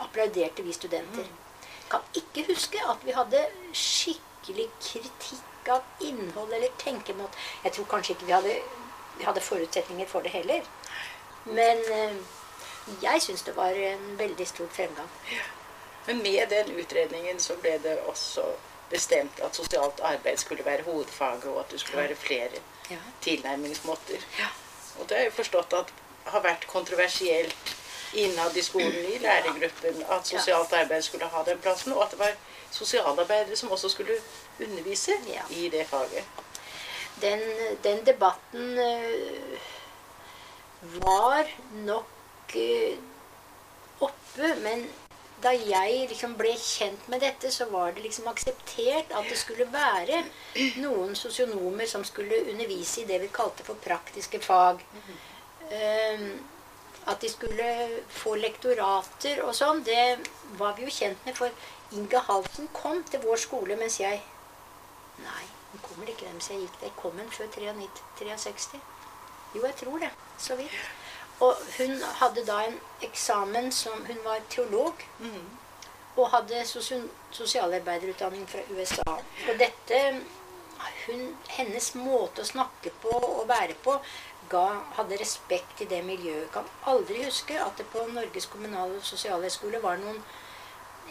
applauderte 0.00 0.62
vi 0.62 0.74
studenter. 0.76 1.24
Kan 1.90 2.02
ikke 2.14 2.44
huske 2.52 2.78
at 2.88 3.04
vi 3.04 3.14
hadde 3.16 3.40
skikkelig 3.74 4.68
kritikk 4.80 5.70
av 5.74 5.82
innhold 6.06 6.52
eller 6.56 6.70
tenkemåte. 6.78 7.38
Jeg 7.64 7.72
tror 7.76 7.88
kanskje 7.90 8.14
ikke 8.16 8.26
vi 8.30 8.32
hadde, 8.36 8.54
vi 9.18 9.24
hadde 9.28 9.42
forutsetninger 9.44 10.06
for 10.08 10.24
det 10.24 10.30
heller. 10.34 10.62
Men 11.44 11.82
eh, 11.92 12.16
jeg 13.02 13.22
syns 13.22 13.42
det 13.46 13.56
var 13.56 13.76
en 13.76 14.06
veldig 14.18 14.46
stor 14.48 14.68
fremgang. 14.74 15.08
Men 16.06 16.22
med 16.24 16.48
den 16.50 16.70
utredningen 16.80 17.40
så 17.40 17.56
ble 17.60 17.76
det 17.84 17.98
også 18.08 18.46
bestemt 18.90 19.38
at 19.46 19.54
sosialt 19.54 20.00
arbeid 20.02 20.40
skulle 20.42 20.64
være 20.66 20.82
hovedfaget, 20.82 21.44
og 21.52 21.60
at 21.60 21.70
det 21.70 21.80
skulle 21.80 22.02
være 22.08 22.16
flere 22.16 22.62
Ja. 22.90 22.96
tilnærmingsmåter. 23.22 24.18
Ja. 24.38 24.48
Og 24.98 25.08
det 25.08 25.16
har 25.16 25.24
jeg 25.28 25.32
forstått 25.32 25.72
at 25.78 25.92
har 26.26 26.40
vært 26.42 26.64
kontroversielt 26.66 27.70
innad 28.14 28.56
i 28.56 28.62
skolen, 28.62 29.04
i 29.14 29.18
lærergruppen, 29.18 30.02
at 30.10 30.26
sosialt 30.26 30.72
arbeid 30.72 31.02
skulle 31.02 31.28
ha 31.30 31.42
den 31.46 31.58
plassen, 31.58 31.92
og 31.92 32.04
at 32.04 32.10
det 32.10 32.18
var 32.18 32.32
sosialarbeidere 32.70 33.56
som 33.56 33.70
også 33.70 33.88
skulle 33.88 34.16
undervise 34.60 35.12
i 35.50 35.68
det 35.68 35.86
faget. 35.86 36.24
Den, 37.20 37.40
den 37.84 38.06
debatten 38.06 38.78
eh, 38.78 39.60
var 40.82 41.44
nok 41.72 42.56
eh, 42.56 42.96
oppe, 44.00 44.54
men 44.62 44.86
da 45.42 45.52
jeg 45.56 46.06
liksom 46.10 46.34
ble 46.36 46.52
kjent 46.60 47.08
med 47.08 47.22
dette, 47.24 47.50
så 47.52 47.66
var 47.70 47.92
det 47.96 48.04
liksom 48.04 48.28
akseptert 48.28 49.12
at 49.16 49.28
det 49.28 49.38
skulle 49.40 49.66
være 49.72 50.22
noen 50.82 51.14
sosionomer 51.16 51.88
som 51.88 52.04
skulle 52.04 52.42
undervise 52.52 53.02
i 53.02 53.08
det 53.08 53.20
vi 53.22 53.30
kalte 53.32 53.64
for 53.64 53.80
praktiske 53.80 54.40
fag. 54.44 54.84
Eh, 55.70 56.26
at 57.06 57.20
de 57.20 57.28
skulle 57.32 57.68
få 58.12 58.34
lektorater 58.40 59.40
og 59.44 59.54
sånn, 59.56 59.82
det 59.86 60.20
var 60.58 60.76
vi 60.76 60.86
jo 60.86 60.92
kjent 60.92 61.24
med. 61.26 61.36
For 61.38 61.96
Inga 61.96 62.22
Halsen 62.28 62.68
kom 62.76 63.02
til 63.10 63.22
vår 63.24 63.40
skole 63.40 63.78
mens 63.80 64.00
jeg 64.00 64.20
Nei, 65.20 65.44
hun 65.72 65.82
kommer 65.84 66.08
ikke 66.08 66.30
mens 66.30 66.48
jeg 66.48 66.62
gikk 66.62 66.76
der. 66.80 66.92
Kom 66.96 67.18
hun 67.18 67.28
før 67.32 67.50
93, 67.52 68.36
63? 68.46 68.80
Jo, 69.54 69.64
jeg 69.66 69.74
tror 69.76 69.98
det. 70.00 70.10
Så 70.38 70.56
vidt. 70.56 70.76
Og 71.44 71.56
hun 71.76 71.96
hadde 72.20 72.44
da 72.46 72.60
en 72.68 72.78
eksamen 73.04 73.72
som 73.72 74.04
Hun 74.06 74.20
var 74.24 74.40
teolog 74.52 75.04
og 76.16 76.30
hadde 76.30 76.64
sosialarbeiderutdanning 77.32 78.48
fra 78.48 78.60
USA. 78.74 79.14
Og 79.48 79.58
dette 79.58 80.00
hun, 81.06 81.22
Hennes 81.48 81.94
måte 81.94 82.42
å 82.42 82.48
snakke 82.48 82.92
på 83.02 83.12
og 83.12 83.46
være 83.48 83.76
på 83.84 83.96
ga, 84.50 84.66
hadde 84.96 85.18
respekt 85.20 85.80
i 85.80 85.84
det 85.90 86.02
miljøet. 86.04 86.42
Jeg 86.46 86.52
kan 86.54 86.70
aldri 86.86 87.24
huske 87.24 87.58
at 87.60 87.76
det 87.78 87.86
på 87.92 88.04
Norges 88.12 88.46
kommunale 88.46 89.00
sosialhøgskole 89.02 89.82
var 89.82 89.96
noen 90.02 90.18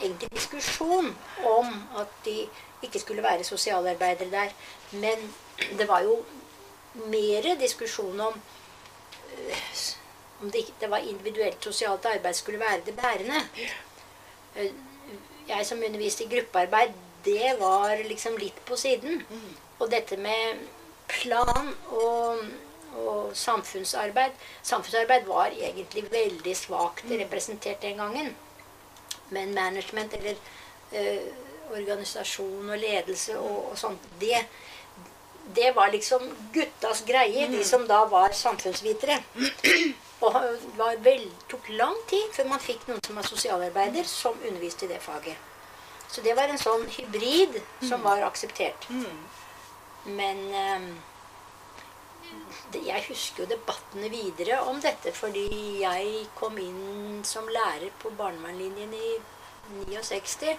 egentlig 0.01 0.29
diskusjon 0.35 1.09
om 1.47 1.71
at 1.99 2.11
de 2.25 2.35
ikke 2.83 2.99
skulle 2.99 3.23
være 3.23 3.43
sosialarbeidere 3.43 4.31
der. 4.31 4.51
Men 4.91 5.33
det 5.79 5.87
var 5.87 6.01
jo 6.07 6.19
mer 7.05 7.49
diskusjon 7.59 8.19
om 8.19 8.33
øh, 9.37 9.55
om 10.41 10.51
det, 10.51 10.55
ikke- 10.59 10.73
det 10.81 10.89
var 10.91 10.97
individuelt 10.97 11.63
sosialt 11.63 12.05
arbeid 12.05 12.33
skulle 12.33 12.59
være 12.59 12.81
det 12.85 12.95
bærende. 12.95 13.41
Eh, 14.55 14.71
Jeg 15.49 15.65
som 15.65 15.77
underviste 15.85 16.23
i 16.23 16.27
gruppearbeid, 16.35 16.89
det 17.25 17.55
var 17.59 17.95
liksom 18.07 18.35
litt 18.37 18.59
på 18.65 18.75
siden. 18.75 19.23
Og 19.79 19.91
dette 19.91 20.17
med 20.17 20.59
plan 21.07 21.75
og, 21.91 22.37
og 22.97 23.35
samfunnsarbeid 23.37 24.31
Samfunnsarbeid 24.63 25.27
var 25.27 25.53
egentlig 25.53 26.05
veldig 26.11 26.55
svakt 26.57 27.11
representert 27.11 27.81
den 27.81 27.97
gangen. 27.97 28.35
Men 29.29 29.53
management 29.53 30.13
eller 30.13 30.35
eh, 30.91 31.29
organisasjon 31.71 32.69
og 32.69 32.77
ledelse 32.77 33.37
og, 33.39 33.71
og 33.71 33.77
sånt, 33.77 34.05
det, 34.21 34.41
det 35.55 35.71
var 35.75 35.91
liksom 35.93 36.25
guttas 36.53 37.03
greie, 37.07 37.47
de 37.51 37.63
som 37.65 37.87
da 37.87 38.03
var 38.09 38.33
samfunnsvitere. 38.33 39.21
Og 40.19 40.35
det 41.03 41.13
tok 41.47 41.69
lang 41.79 41.95
tid 42.09 42.33
før 42.35 42.49
man 42.49 42.59
fikk 42.59 42.81
noen 42.89 42.99
som 43.05 43.15
var 43.15 43.23
sosialarbeider, 43.23 44.03
som 44.03 44.35
underviste 44.49 44.83
i 44.83 44.89
det 44.89 44.97
faget. 44.99 45.37
Så 46.11 46.21
det 46.25 46.33
var 46.35 46.51
en 46.51 46.59
sånn 46.59 46.83
hybrid 46.91 47.55
som 47.87 48.03
var 48.03 48.25
akseptert. 48.27 48.89
Men 50.03 50.41
eh, 50.51 50.89
jeg 52.73 53.05
husker 53.07 53.43
jo 53.43 53.49
debattene 53.49 54.09
videre 54.11 54.59
om 54.69 54.81
dette, 54.81 55.13
fordi 55.15 55.47
jeg 55.81 56.27
kom 56.37 56.57
inn 56.61 57.23
som 57.25 57.47
lærer 57.49 57.89
på 58.01 58.11
barnevernlinjen 58.17 58.93
i 58.93 59.09
69. 59.89 60.57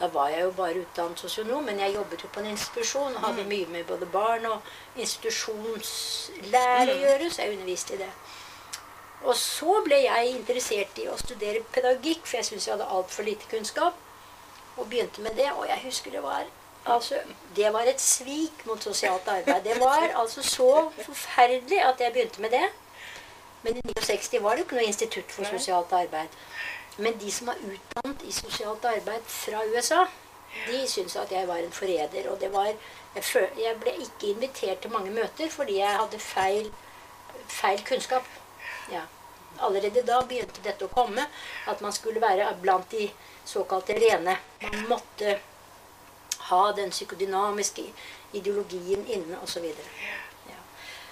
Da 0.00 0.08
var 0.10 0.32
jeg 0.32 0.42
jo 0.42 0.54
bare 0.56 0.80
utdannet 0.82 1.20
sosionom, 1.22 1.64
men 1.64 1.78
jeg 1.78 1.94
jobbet 1.94 2.24
jo 2.24 2.30
på 2.34 2.42
en 2.42 2.50
institusjon 2.50 3.14
og 3.14 3.26
hadde 3.28 3.44
mye 3.50 3.68
med 3.70 3.86
både 3.86 4.08
barn 4.10 4.46
og 4.50 4.72
institusjonslære 4.98 6.96
å 6.96 7.02
gjøre, 7.04 7.30
så 7.30 7.44
jeg 7.44 7.54
underviste 7.54 7.94
i 7.94 8.00
det. 8.02 8.10
Og 9.24 9.36
så 9.38 9.78
ble 9.86 10.02
jeg 10.04 10.34
interessert 10.34 10.98
i 11.00 11.06
å 11.08 11.14
studere 11.20 11.62
pedagogikk, 11.72 12.26
for 12.26 12.40
jeg 12.40 12.48
syntes 12.50 12.66
jeg 12.66 12.74
hadde 12.74 12.90
altfor 12.96 13.28
lite 13.28 13.48
kunnskap. 13.48 14.02
Og 14.74 14.90
begynte 14.90 15.22
med 15.22 15.38
det, 15.38 15.52
og 15.54 15.68
jeg 15.70 15.84
husker 15.86 16.10
det 16.10 16.24
var 16.24 16.50
altså, 16.86 17.14
Det 17.56 17.72
var 17.72 17.80
et 17.86 18.00
svik 18.00 18.66
mot 18.66 18.82
sosialt 18.82 19.28
arbeid. 19.28 19.62
Det 19.64 19.80
var 19.80 20.08
altså 20.20 20.42
så 20.42 20.90
forferdelig 21.04 21.80
at 21.82 22.00
jeg 22.00 22.12
begynte 22.12 22.40
med 22.40 22.50
det. 22.50 22.64
Men 23.62 23.76
i 23.76 23.80
69 24.00 24.42
var 24.42 24.50
det 24.50 24.58
jo 24.58 24.64
ikke 24.64 24.76
noe 24.76 24.84
institutt 24.90 25.32
for 25.32 25.44
sosialt 25.44 25.92
arbeid. 25.92 26.28
Men 26.98 27.16
de 27.18 27.30
som 27.32 27.46
var 27.46 27.56
utdannet 27.64 28.22
i 28.22 28.32
sosialt 28.32 28.84
arbeid 28.84 29.22
fra 29.26 29.62
USA, 29.74 30.04
de 30.66 30.82
syntes 30.88 31.16
at 31.16 31.32
jeg 31.32 31.48
var 31.48 31.56
en 31.62 31.72
forræder. 31.72 32.28
Og 32.30 32.40
det 32.40 32.52
var 32.52 32.66
jeg, 32.66 33.24
føl- 33.24 33.58
jeg 33.62 33.80
ble 33.80 33.94
ikke 34.04 34.26
invitert 34.34 34.80
til 34.80 34.90
mange 34.92 35.10
møter 35.10 35.48
fordi 35.50 35.78
jeg 35.78 35.96
hadde 35.98 36.18
feil, 36.18 36.72
feil 37.48 37.84
kunnskap. 37.88 38.26
Ja. 38.92 39.00
Allerede 39.62 40.02
da 40.06 40.20
begynte 40.26 40.60
dette 40.64 40.84
å 40.84 40.90
komme, 40.94 41.24
at 41.70 41.80
man 41.80 41.92
skulle 41.92 42.20
være 42.20 42.56
blant 42.62 42.90
de 42.90 43.10
såkalte 43.46 43.94
rene. 43.94 44.36
Man 44.62 44.88
måtte 44.88 45.38
ha 46.50 46.72
den 46.76 46.90
psykodynamiske 46.90 47.84
ideologien 48.36 49.06
inne, 49.06 49.38
osv. 49.42 49.64
Ja. 50.50 50.58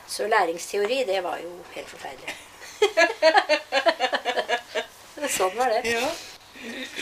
Så 0.08 0.26
læringsteori, 0.28 1.04
det 1.08 1.22
var 1.24 1.38
jo 1.40 1.54
helt 1.74 1.88
forferdelig. 1.88 2.34
sånn 5.36 5.56
var 5.56 5.70
det. 5.72 5.82
Ja. 5.92 6.10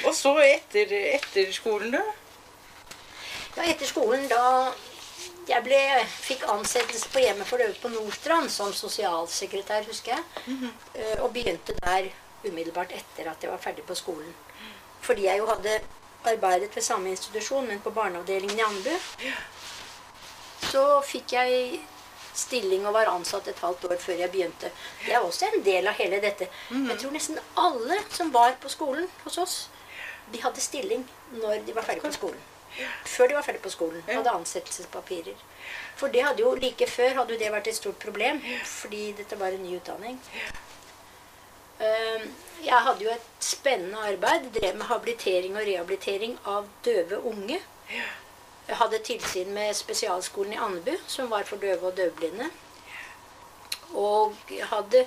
Og 0.06 0.14
så 0.16 0.32
etter, 0.44 0.92
etter 1.16 1.50
skolen, 1.52 1.90
da? 1.96 2.02
Ja, 3.56 3.62
etter 3.66 3.86
skolen 3.88 4.28
da 4.30 4.44
jeg 5.50 5.64
ble, 5.66 5.80
fikk 6.22 6.44
ansettelse 6.52 7.08
på 7.10 7.18
hjemmet 7.24 7.48
for 7.48 7.58
døve 7.58 7.74
på 7.82 7.90
Nordstrand 7.90 8.50
som 8.52 8.70
sosialsekretær, 8.76 9.82
husker 9.88 10.10
jeg. 10.14 10.22
Eh, 10.94 11.16
Og 11.24 11.32
begynte 11.34 11.74
der 11.80 12.06
umiddelbart 12.44 12.92
etter 12.94 13.28
at 13.32 13.42
jeg 13.42 13.50
var 13.50 13.58
ferdig 13.60 13.84
på 13.88 13.94
skolen. 13.98 14.30
Fordi 15.02 15.26
jeg 15.26 15.38
jo 15.42 15.46
hadde 15.50 15.80
arbeidet 16.24 16.76
ved 16.76 16.82
samme 16.84 17.10
institusjon, 17.10 17.66
men 17.66 17.80
på 17.80 17.90
barneavdelingen 17.90 18.58
i 18.58 18.62
Andebu. 18.62 19.30
Så 20.70 20.84
fikk 21.06 21.32
jeg 21.32 21.80
stilling 22.34 22.86
og 22.86 22.94
var 22.94 23.10
ansatt 23.10 23.48
et 23.50 23.58
halvt 23.58 23.88
år 23.90 23.98
før 23.98 24.20
jeg 24.22 24.30
begynte. 24.30 24.70
Det 25.04 25.14
er 25.14 25.24
også 25.24 25.48
en 25.48 25.64
del 25.66 25.88
av 25.90 25.98
hele 25.98 26.20
dette. 26.22 26.48
Jeg 26.70 26.98
tror 27.00 27.16
nesten 27.16 27.40
alle 27.58 27.98
som 28.12 28.32
var 28.32 28.54
på 28.62 28.70
skolen 28.72 29.08
hos 29.24 29.38
oss, 29.38 29.56
de 30.30 30.42
hadde 30.42 30.62
stilling 30.62 31.04
når 31.40 31.66
de 31.66 31.74
var 31.74 31.86
ferdig 31.88 32.04
på 32.06 32.14
skolen. 32.14 32.46
Før 33.04 33.28
de 33.28 33.34
var 33.34 33.42
ferdig 33.42 33.62
på 33.64 33.72
skolen. 33.72 34.02
Hadde 34.06 34.30
ansettelsespapirer. 34.30 35.38
For 35.98 36.12
det 36.12 36.22
hadde 36.22 36.44
jo 36.44 36.54
like 36.54 36.86
før 36.86 37.16
hadde 37.22 37.38
det 37.38 37.50
vært 37.52 37.66
et 37.70 37.76
stort 37.76 37.98
problem, 38.02 38.38
fordi 38.64 39.10
dette 39.18 39.38
var 39.40 39.56
en 39.56 39.64
ny 39.64 39.74
utdanning. 39.80 40.20
Ehm, 41.80 42.32
Jeg 42.64 42.76
hadde 42.84 43.04
jo 43.04 43.10
et 43.10 43.28
spennende 43.40 43.98
arbeid. 43.98 44.50
Drev 44.54 44.76
med 44.76 44.84
habilitering 44.84 45.54
og 45.56 45.62
rehabilitering 45.64 46.38
av 46.46 46.66
døve 46.84 47.20
unge. 47.24 47.56
Jeg 48.68 48.76
hadde 48.76 48.98
tilsyn 48.98 49.54
med 49.54 49.74
spesialskolen 49.74 50.52
i 50.52 50.60
Andebu, 50.60 50.92
som 51.06 51.30
var 51.30 51.48
for 51.48 51.56
døve 51.56 51.86
og 51.88 51.96
døvblinde. 51.96 52.50
Og 53.94 54.36
hadde 54.72 55.06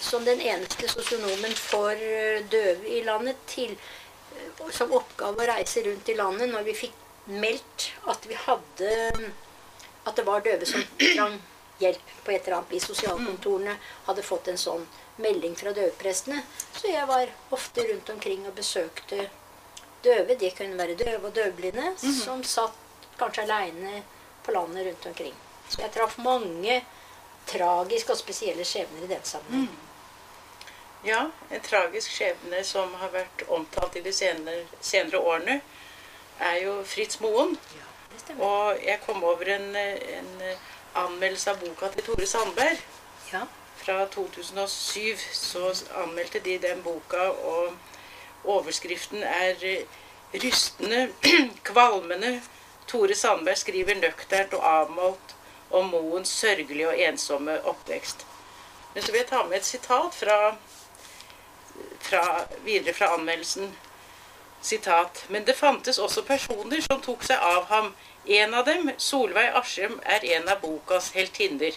som 0.00 0.24
den 0.24 0.40
eneste 0.40 0.88
sosionomen 0.88 1.56
for 1.56 1.90
eh, 1.90 2.44
døve 2.52 2.88
i 2.88 3.02
landet 3.02 3.36
til, 3.46 3.72
eh, 4.36 4.70
som 4.70 4.92
oppgave 4.92 5.42
å 5.42 5.48
reise 5.48 5.82
rundt 5.88 6.08
i 6.08 6.14
landet 6.14 6.52
når 6.52 6.68
vi 6.68 6.76
fikk 6.84 6.94
meldt 7.26 7.88
at 8.08 8.28
vi 8.28 8.36
hadde 8.38 8.92
at 10.06 10.16
det 10.16 10.26
var 10.26 10.44
døve 10.44 10.68
som 10.68 10.84
trang 11.16 11.40
hjelp 11.80 12.14
på 12.24 12.30
et 12.36 12.44
eller 12.44 12.60
annet 12.60 12.76
vis. 12.76 12.86
Sosialkontorene 12.92 13.74
hadde 14.06 14.22
fått 14.26 14.52
en 14.52 14.60
sånn 14.60 14.86
melding 15.22 15.56
fra 15.58 15.72
døveprestene. 15.76 16.42
Så 16.72 16.92
jeg 16.92 17.06
var 17.08 17.30
ofte 17.54 17.84
rundt 17.90 18.10
omkring 18.14 18.46
og 18.46 18.54
besøkte 18.58 19.28
døve. 20.04 20.36
De 20.38 20.50
kunne 20.56 20.78
være 20.78 20.98
døve 20.98 21.30
og 21.30 21.34
døvblinde 21.34 21.92
som 22.22 22.44
satt 22.44 23.08
kanskje 23.18 23.44
aleine 23.46 24.02
på 24.46 24.54
landet 24.54 24.86
rundt 24.86 25.10
omkring. 25.10 25.34
Så 25.68 25.82
jeg 25.82 25.92
traff 25.92 26.18
mange 26.22 26.80
tragiske 27.48 28.14
og 28.14 28.20
spesielle 28.20 28.64
skjebner 28.64 29.04
i 29.04 29.12
den 29.12 29.24
sammenheng. 29.24 29.76
Ja, 31.06 31.28
en 31.50 31.60
tragisk 31.62 32.10
skjebne 32.10 32.64
som 32.66 32.94
har 32.98 33.12
vært 33.14 33.44
omtalt 33.54 33.96
i 33.96 34.02
de 34.02 34.12
senere, 34.12 34.64
senere 34.82 35.20
årene, 35.20 35.60
er 36.42 36.56
jo 36.64 36.80
Fritz 36.86 37.20
Moen. 37.22 37.54
Ja, 37.76 37.86
det 38.10 38.22
stemmer. 38.24 38.44
Og 38.48 38.82
jeg 38.82 38.98
kom 39.04 39.22
over 39.24 39.52
en, 39.54 39.68
en 39.76 40.32
anmeldelse 40.98 41.54
av 41.54 41.62
boka 41.62 41.90
til 41.94 42.06
Tore 42.06 42.26
Sandberg. 42.26 42.82
Ja. 43.32 43.44
Fra 43.78 44.04
2007 44.06 45.16
så 45.32 45.72
anmeldte 46.02 46.40
de 46.44 46.58
den 46.58 46.82
boka, 46.82 47.28
og 47.30 47.72
overskriften 48.44 49.22
er 49.22 49.54
eh, 49.62 49.84
'Rystende, 50.34 51.12
kvalmende'. 51.68 52.40
Tore 52.88 53.14
Sandberg 53.14 53.58
skriver 53.58 53.94
nøkternt 53.94 54.54
og 54.54 54.64
avmålt 54.70 55.34
om 55.70 55.84
Moens 55.84 56.28
sørgelige 56.28 56.88
og 56.88 57.00
ensomme 57.00 57.64
oppvekst. 57.64 58.26
Men 58.94 59.02
så 59.02 59.12
vil 59.12 59.18
jeg 59.18 59.26
ta 59.28 59.42
med 59.42 59.56
et 59.56 59.64
sitat 59.64 60.14
fra, 60.14 60.56
fra, 62.00 62.22
videre 62.64 62.94
fra 62.94 63.14
anmeldelsen. 63.14 63.76
Sitat. 64.62 65.26
Men 65.28 65.46
det 65.46 65.56
fantes 65.56 65.98
også 65.98 66.22
personer 66.22 66.80
som 66.80 67.02
tok 67.02 67.22
seg 67.22 67.38
av 67.38 67.68
ham. 67.68 67.92
En 68.26 68.54
av 68.54 68.64
dem, 68.66 68.90
Solveig 68.98 69.52
Askim, 69.54 70.00
er 70.04 70.24
en 70.36 70.48
av 70.48 70.60
bokas 70.60 71.12
heltinner. 71.14 71.76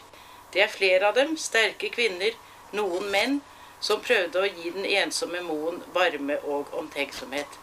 Det 0.54 0.62
er 0.62 0.68
flere 0.68 1.08
av 1.08 1.16
dem, 1.16 1.38
sterke 1.38 1.90
kvinner, 1.94 2.36
noen 2.76 3.08
menn, 3.12 3.42
som 3.82 4.02
prøvde 4.04 4.42
å 4.42 4.50
gi 4.50 4.72
den 4.76 4.86
ensomme 4.86 5.42
Moen 5.46 5.82
varme 5.96 6.38
og 6.44 6.74
omtenksomhet. 6.78 7.60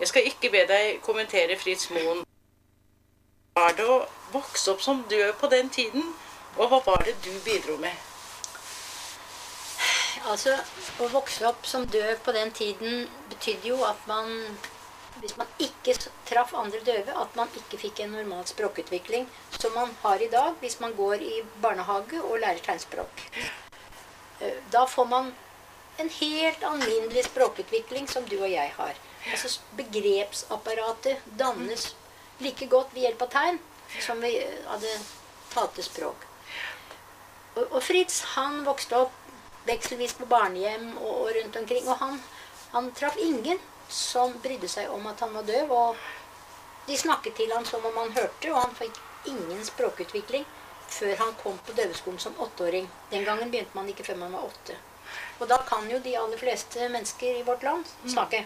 Jeg 0.00 0.08
skal 0.10 0.26
ikke 0.28 0.50
be 0.52 0.64
deg 0.68 1.00
kommentere 1.06 1.56
Fritz 1.58 1.88
Moen. 1.94 2.24
Var 3.56 3.76
det 3.78 3.86
å 3.86 3.98
vokse 4.32 4.72
opp 4.72 4.82
som 4.82 5.04
død 5.08 5.32
på 5.40 5.48
den 5.52 5.70
tiden, 5.70 6.14
og 6.56 6.68
hva 6.68 6.80
var 6.86 7.04
det 7.06 7.14
du 7.24 7.32
bidro 7.44 7.76
med? 7.80 7.94
Altså, 10.28 10.56
Å 11.00 11.08
vokse 11.10 11.46
opp 11.48 11.66
som 11.66 11.86
død 11.88 12.20
på 12.24 12.32
den 12.32 12.52
tiden 12.54 13.08
betydde 13.30 13.68
jo 13.68 13.80
at 13.86 13.98
man 14.06 14.28
Hvis 15.22 15.36
man 15.38 15.46
ikke 15.62 15.94
traff 16.26 16.52
andre 16.58 16.80
døve, 16.82 17.14
at 17.14 17.36
man 17.38 17.50
ikke 17.58 17.78
fikk 17.78 18.00
en 18.02 18.14
normal 18.16 18.46
språkutvikling 18.50 19.28
som 19.54 19.74
man 19.78 19.92
har 20.02 20.22
i 20.22 20.30
dag 20.32 20.56
hvis 20.60 20.80
man 20.82 20.96
går 20.98 21.22
i 21.22 21.36
barnehage 21.62 22.18
og 22.22 22.40
lærer 22.42 22.62
tegnspråk. 22.64 23.22
Eh, 24.40 24.58
Da 24.74 24.84
får 24.86 25.06
man 25.06 25.32
en 26.02 26.10
helt 26.18 26.62
alminnelig 26.64 27.24
språkutvikling 27.28 28.08
som 28.08 28.24
du 28.26 28.36
og 28.40 28.50
jeg 28.50 28.74
har. 28.76 28.94
Altså 29.30 29.60
Begrepsapparatet 29.78 31.22
dannes 31.38 31.94
like 32.40 32.66
godt 32.66 32.94
ved 32.94 33.06
hjelp 33.06 33.22
av 33.22 33.32
tegn 33.36 33.60
som 34.00 34.22
eh, 34.24 34.58
hadde 34.66 34.94
talte 35.54 35.84
språk. 35.86 36.26
Og, 37.54 37.66
og 37.68 37.82
Fritz 37.84 38.22
han 38.34 38.64
vokste 38.66 39.04
opp 39.04 39.18
vekselvis 39.68 40.16
på 40.18 40.26
barnehjem 40.26 40.96
og, 40.96 41.12
og 41.12 41.28
rundt 41.36 41.56
omkring. 41.60 41.86
Og 41.86 42.00
han, 42.02 42.18
han 42.72 42.90
traff 42.98 43.18
ingen 43.20 43.60
som 43.92 44.34
brydde 44.42 44.68
seg 44.68 44.90
om 44.90 45.06
at 45.10 45.20
han 45.24 45.34
var 45.36 45.46
døv. 45.48 45.72
Og 45.72 46.88
de 46.88 46.98
snakket 46.98 47.36
til 47.38 47.52
han 47.54 47.66
som 47.68 47.84
om 47.86 47.98
han 48.00 48.14
hørte, 48.16 48.52
og 48.52 48.60
han 48.60 48.74
fikk 48.78 48.98
ingen 49.30 49.62
språkutvikling 49.64 50.46
før 50.92 51.14
han 51.22 51.36
kom 51.40 51.58
på 51.66 51.72
døveskolen 51.76 52.18
som 52.20 52.40
åtteåring. 52.42 52.88
Den 53.10 53.24
gangen 53.24 53.52
begynte 53.52 53.76
man 53.78 53.88
ikke 53.88 54.04
før 54.04 54.18
man 54.24 54.34
var 54.36 54.48
åtte. 54.48 54.76
Og 55.40 55.46
da 55.48 55.60
kan 55.68 55.86
jo 55.90 56.00
de 56.04 56.16
aller 56.18 56.40
fleste 56.40 56.88
mennesker 56.92 57.38
i 57.38 57.46
vårt 57.46 57.62
land 57.68 57.86
snakke. 58.08 58.44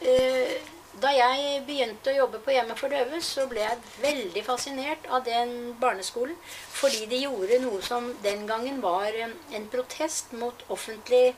Eh, 0.00 0.60
Da 1.00 1.08
jeg 1.16 1.62
begynte 1.64 2.12
å 2.12 2.16
jobbe 2.16 2.38
på 2.44 2.52
Hjemmet 2.52 2.76
for 2.78 2.92
døve, 2.92 3.16
så 3.24 3.46
ble 3.48 3.62
jeg 3.62 3.78
veldig 4.02 4.42
fascinert 4.44 5.06
av 5.08 5.24
den 5.24 5.72
barneskolen. 5.80 6.36
Fordi 6.76 7.06
de 7.08 7.22
gjorde 7.22 7.60
noe 7.62 7.80
som 7.82 8.10
den 8.22 8.44
gangen 8.46 8.82
var 8.84 9.16
en 9.16 9.68
protest 9.72 10.34
mot 10.36 10.60
offentlig 10.68 11.32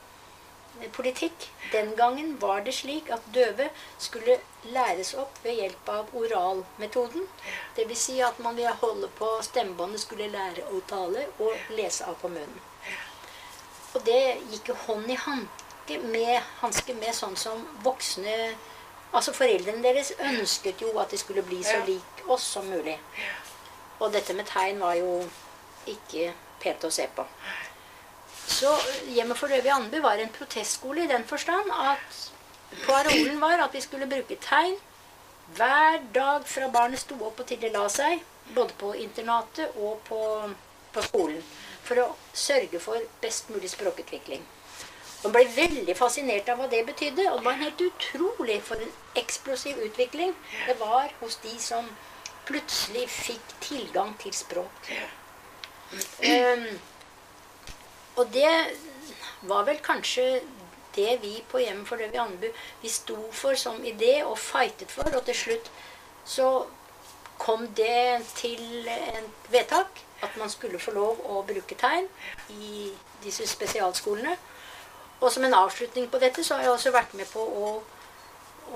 politikk. 0.92 1.50
Den 1.72 1.94
gangen 1.96 2.36
var 2.40 2.60
det 2.66 2.74
slik 2.74 3.10
at 3.10 3.24
døve 3.34 3.68
skulle 3.98 4.38
læres 4.64 5.14
opp 5.14 5.38
ved 5.44 5.60
hjelp 5.60 5.88
av 5.88 6.12
oralmetoden. 6.16 7.26
Dvs. 7.76 8.04
Si 8.04 8.20
at 8.22 8.38
man 8.38 8.56
ved 8.56 8.70
å 8.70 8.76
holde 8.82 9.10
på 9.18 9.30
stemmebåndet 9.42 10.04
skulle 10.04 10.30
lære 10.32 10.66
å 10.70 10.82
tale 10.90 11.26
og 11.38 11.74
lese 11.78 12.06
av 12.08 12.18
på 12.20 12.28
munnen. 12.28 12.60
Og 13.94 14.02
det 14.06 14.22
gikk 14.50 14.72
jo 14.72 14.78
hånd 14.86 15.10
i 15.10 15.18
hanke 15.24 15.98
med, 16.02 16.38
hanske 16.60 16.96
med 16.98 17.14
sånn 17.14 17.36
som 17.38 17.66
voksne 17.84 18.38
Altså 19.14 19.30
Foreldrene 19.30 19.78
deres 19.78 20.08
ønsket 20.18 20.80
jo 20.82 20.88
at 20.98 21.12
de 21.14 21.18
skulle 21.20 21.44
bli 21.46 21.60
så 21.62 21.76
lik 21.86 22.24
oss 22.26 22.48
som 22.56 22.66
mulig. 22.66 22.96
Og 24.02 24.10
dette 24.10 24.34
med 24.34 24.48
tegn 24.50 24.80
var 24.82 24.96
jo 24.98 25.20
ikke 25.86 26.32
pent 26.58 26.82
å 26.82 26.90
se 26.90 27.06
på. 27.14 27.22
Så 28.48 28.70
Hjemmet 29.14 29.38
for 29.38 29.48
døve 29.48 29.68
i 29.68 29.72
Andebu 29.72 30.02
var 30.04 30.20
en 30.20 30.32
protestskole 30.32 31.04
i 31.04 31.10
den 31.10 31.24
forstand 31.28 31.70
at 31.72 32.18
parolen 32.86 33.40
var 33.40 33.62
at 33.64 33.74
vi 33.74 33.80
skulle 33.80 34.08
bruke 34.10 34.36
tegn 34.42 34.76
hver 35.56 36.00
dag 36.14 36.46
fra 36.48 36.68
barnet 36.72 37.02
sto 37.02 37.18
opp 37.26 37.40
og 37.40 37.46
til 37.48 37.60
det 37.60 37.72
la 37.74 37.84
seg. 37.92 38.22
Både 38.54 38.76
på 38.80 38.92
internatet 39.00 39.76
og 39.80 40.00
på, 40.08 40.20
på 40.92 41.04
skolen. 41.04 41.40
For 41.84 42.00
å 42.00 42.06
sørge 42.32 42.80
for 42.80 43.00
best 43.22 43.50
mulig 43.52 43.70
språkutvikling. 43.72 44.44
Og 45.24 45.32
ble 45.32 45.44
veldig 45.56 45.96
fascinert 45.96 46.48
av 46.52 46.60
hva 46.60 46.68
det 46.72 46.82
betydde. 46.88 47.28
Og 47.30 47.40
det 47.40 47.46
var 47.46 47.60
helt 47.60 47.84
utrolig 47.86 48.58
for 48.64 48.80
en 48.80 48.92
eksplosiv 49.20 49.80
utvikling 49.84 50.34
det 50.66 50.76
var 50.80 51.12
hos 51.20 51.38
de 51.44 51.54
som 51.60 51.88
plutselig 52.48 53.06
fikk 53.08 53.54
tilgang 53.64 54.12
til 54.20 54.34
språk. 54.36 54.90
Ehm, 56.20 56.66
og 58.16 58.30
det 58.32 58.50
var 59.48 59.64
vel 59.66 59.80
kanskje 59.84 60.40
det 60.94 61.18
vi 61.22 61.34
på 61.50 61.58
Hjemmet 61.58 61.88
for 61.88 61.98
døve 61.98 62.14
i 62.14 62.22
Andebu 62.22 62.46
vi 62.82 62.88
sto 62.88 63.16
for 63.32 63.58
som 63.58 63.82
idé 63.84 64.22
og 64.22 64.38
fightet 64.38 64.90
for. 64.90 65.08
Og 65.10 65.24
til 65.26 65.34
slutt 65.34 65.70
så 66.24 66.66
kom 67.38 67.66
det 67.76 68.22
til 68.36 68.88
et 68.88 69.50
vedtak 69.50 70.04
at 70.22 70.36
man 70.38 70.50
skulle 70.50 70.78
få 70.78 70.94
lov 70.94 71.20
å 71.28 71.42
bruke 71.42 71.76
tegn 71.76 72.06
i 72.54 72.92
disse 73.24 73.46
spesialskolene. 73.50 74.36
Og 75.20 75.32
som 75.32 75.44
en 75.44 75.56
avslutning 75.58 76.08
på 76.10 76.20
dette 76.22 76.44
så 76.44 76.56
har 76.56 76.68
jeg 76.68 76.76
også 76.76 76.94
vært 76.94 77.14
med 77.18 77.28
på 77.32 77.42
å, 77.42 77.72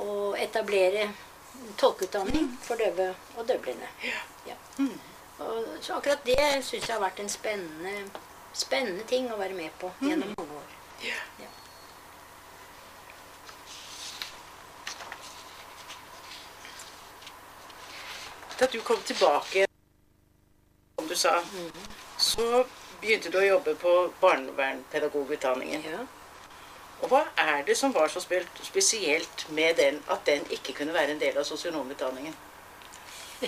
å 0.02 0.34
etablere 0.40 1.08
tolkeutdanning 1.78 2.50
for 2.62 2.80
døve 2.80 3.12
og 3.36 3.46
døvblinde. 3.48 3.88
Ja. 4.46 4.56
Og, 5.38 5.66
så 5.80 5.98
akkurat 5.98 6.24
det 6.26 6.40
syns 6.66 6.88
jeg 6.88 6.94
har 6.94 7.02
vært 7.02 7.20
en 7.22 7.30
spennende, 7.30 8.10
spennende 8.58 9.04
ting 9.08 9.30
å 9.32 9.38
være 9.40 9.54
med 9.58 9.74
på 9.80 9.90
gjennom 10.02 10.34
mange 10.36 10.58
år. 10.62 10.74
Ja. 11.04 11.20
Ja. 11.42 11.50
Da 18.58 18.66
du 18.72 18.80
kom 18.80 19.00
tilbake, 19.06 19.66
som 20.98 21.08
du 21.08 21.16
sa, 21.16 21.42
så 22.18 22.64
begynte 23.00 23.30
du 23.30 23.38
å 23.38 23.46
jobbe 23.46 23.74
på 23.78 23.92
barnevernpedagogutdanningen. 24.20 25.84
Ja. 25.86 26.00
Og 26.98 27.12
hva 27.12 27.20
er 27.38 27.62
det 27.66 27.76
som 27.78 27.92
var 27.94 28.10
så 28.10 28.18
spe- 28.20 28.42
spesielt 28.66 29.44
med 29.54 29.76
den 29.78 30.00
at 30.10 30.24
den 30.26 30.42
ikke 30.50 30.74
kunne 30.80 30.96
være 30.96 31.14
en 31.14 31.22
del 31.22 31.38
av 31.38 31.46
sosionomutdanningen? 31.46 32.34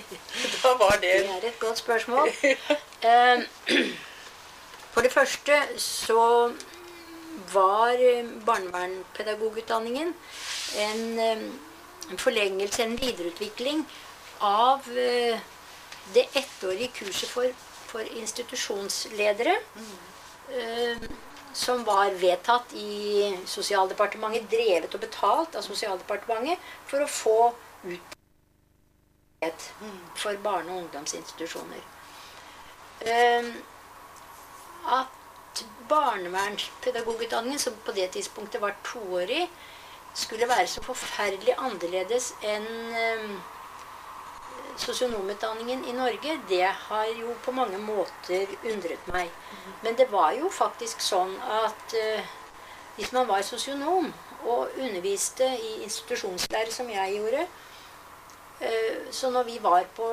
Da 0.62 0.70
var 0.78 1.00
det 1.02 1.10
Det 1.26 1.30
er 1.34 1.48
et 1.48 1.58
godt 1.58 1.78
spørsmål. 1.82 2.30
For 4.90 5.06
det 5.06 5.12
første 5.12 5.56
så 5.78 6.52
var 7.52 7.88
eh, 7.88 8.26
barnevernpedagogutdanningen 8.46 10.14
en, 10.76 11.18
eh, 11.18 11.42
en 12.10 12.18
forlengelse, 12.18 12.82
en 12.82 12.98
videreutvikling 12.98 13.86
av 14.40 14.88
eh, 14.90 15.38
det 16.14 16.26
ettårige 16.34 16.90
kurset 16.98 17.30
for, 17.30 17.46
for 17.86 18.00
institusjonsledere. 18.00 19.56
Mm. 19.76 19.98
Som 21.54 21.84
var 21.86 22.10
vedtatt 22.18 22.72
i 22.74 23.30
Sosialdepartementet, 23.46 24.48
drevet 24.50 24.94
og 24.94 25.02
betalt 25.04 25.54
av 25.54 25.62
Sosialdepartementet, 25.62 26.58
for 26.90 27.04
å 27.04 27.10
få 27.10 27.36
ut 27.86 28.16
for 30.18 30.42
barne- 30.42 30.74
og 30.74 30.82
ungdomsinstitusjoner. 30.82 31.84
At 34.86 35.64
barnevernspedagogutdanningen, 35.88 37.58
som 37.58 37.74
på 37.84 37.92
det 37.92 38.10
tidspunktet 38.14 38.60
var 38.60 38.76
toårig, 38.84 39.48
skulle 40.14 40.48
være 40.48 40.66
så 40.66 40.82
forferdelig 40.82 41.54
annerledes 41.58 42.32
enn 42.42 42.66
ehm, 42.98 43.34
sosionomutdanningen 44.80 45.84
i 45.84 45.92
Norge, 45.92 46.38
det 46.48 46.66
har 46.66 47.06
jo 47.18 47.34
på 47.44 47.52
mange 47.52 47.78
måter 47.78 48.50
undret 48.64 49.06
meg. 49.12 49.30
Men 49.82 49.98
det 49.98 50.08
var 50.10 50.32
jo 50.38 50.50
faktisk 50.50 51.02
sånn 51.04 51.36
at 51.44 51.94
eh, 51.94 52.26
hvis 52.96 53.12
man 53.12 53.28
var 53.28 53.42
sosionom 53.46 54.10
og 54.44 54.78
underviste 54.78 55.46
i 55.46 55.82
institusjonslære, 55.84 56.72
som 56.72 56.88
jeg 56.90 57.16
gjorde, 57.18 57.46
Så 59.10 59.30
når 59.30 59.42
vi 59.42 59.58
var 59.62 59.86
på 59.96 60.06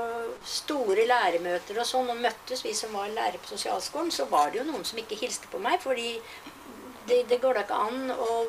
store 0.47 1.03
læremøter 1.07 1.79
og 1.81 1.87
sånn, 1.87 2.07
og 2.13 2.21
møttes, 2.23 2.63
vi 2.63 2.71
som 2.75 2.93
var 2.95 3.09
lærere 3.11 3.41
på 3.43 3.51
sosialskolen, 3.51 4.11
så 4.11 4.25
var 4.31 4.53
det 4.53 4.61
jo 4.61 4.67
noen 4.69 4.85
som 4.87 4.99
ikke 5.01 5.19
hilste 5.19 5.49
på 5.51 5.59
meg, 5.59 5.81
fordi 5.83 6.13
det, 7.09 7.25
det 7.27 7.41
går 7.43 7.57
da 7.57 7.65
ikke 7.65 7.81
an 7.89 8.13
å 8.15 8.45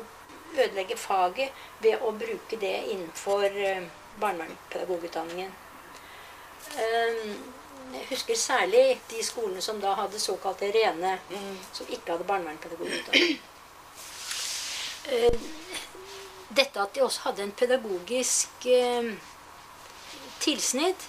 ødelegge 0.55 0.95
faget 0.97 1.51
ved 1.83 1.99
å 1.99 2.13
bruke 2.15 2.57
det 2.61 2.75
innenfor 2.93 3.43
uh, 3.51 3.83
barnevernspedagogutdanningen. 4.23 5.51
Um, 6.79 7.35
jeg 7.93 8.07
husker 8.09 8.39
særlig 8.39 9.01
de 9.11 9.23
skolene 9.25 9.61
som 9.65 9.81
da 9.81 9.93
hadde 9.99 10.19
såkalte 10.21 10.71
rene, 10.73 11.17
som 11.73 11.89
ikke 11.89 12.13
hadde 12.13 12.27
barnevernspedagogutdanning. 12.29 13.39
Dette 16.49 16.81
at 16.81 16.95
de 16.95 17.01
også 17.01 17.27
hadde 17.27 17.43
en 17.43 17.55
pedagogisk 17.57 18.67
tilsnitt 20.41 21.07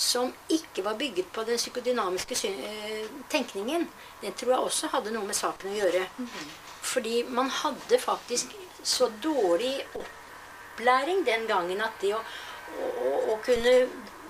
som 0.00 0.30
ikke 0.48 0.84
var 0.86 0.96
bygget 0.96 1.28
på 1.34 1.44
den 1.44 1.60
psykodynamiske 1.60 2.36
uh, 2.48 3.08
tenkningen, 3.32 3.88
den 4.22 4.36
tror 4.38 4.54
jeg 4.54 4.68
også 4.68 4.92
hadde 4.94 5.12
noe 5.12 5.28
med 5.28 5.36
saken 5.36 5.72
å 5.72 5.76
gjøre. 5.76 6.06
Fordi 6.80 7.22
man 7.28 7.50
hadde 7.52 7.98
faktisk 8.00 8.54
så 8.82 9.10
dårlig 9.22 9.74
opplæring 9.92 11.26
den 11.26 11.44
gangen 11.50 11.82
at 11.84 12.00
det 12.00 12.14
å, 12.16 12.22
å, 12.80 13.10
å 13.34 13.36
kunne 13.44 13.74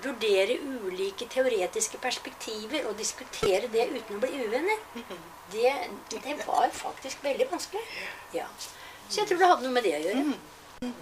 vurdere 0.03 0.57
ulike 0.65 1.29
teoretiske 1.31 2.01
perspektiver 2.03 2.89
og 2.89 2.99
diskutere 2.99 3.69
det 3.73 3.87
uten 3.93 4.17
å 4.17 4.23
bli 4.23 4.45
uvenner, 4.47 4.81
det, 5.53 5.73
det 6.11 6.37
var 6.47 6.71
faktisk 6.73 7.25
veldig 7.25 7.47
vanskelig. 7.51 7.83
Ja. 8.35 8.47
Så 9.09 9.21
jeg 9.21 9.31
tror 9.31 9.43
det 9.43 9.51
hadde 9.53 9.67
noe 9.67 9.77
med 9.77 9.87
det 9.87 9.97
å 9.99 10.05
gjøre. 10.05 10.93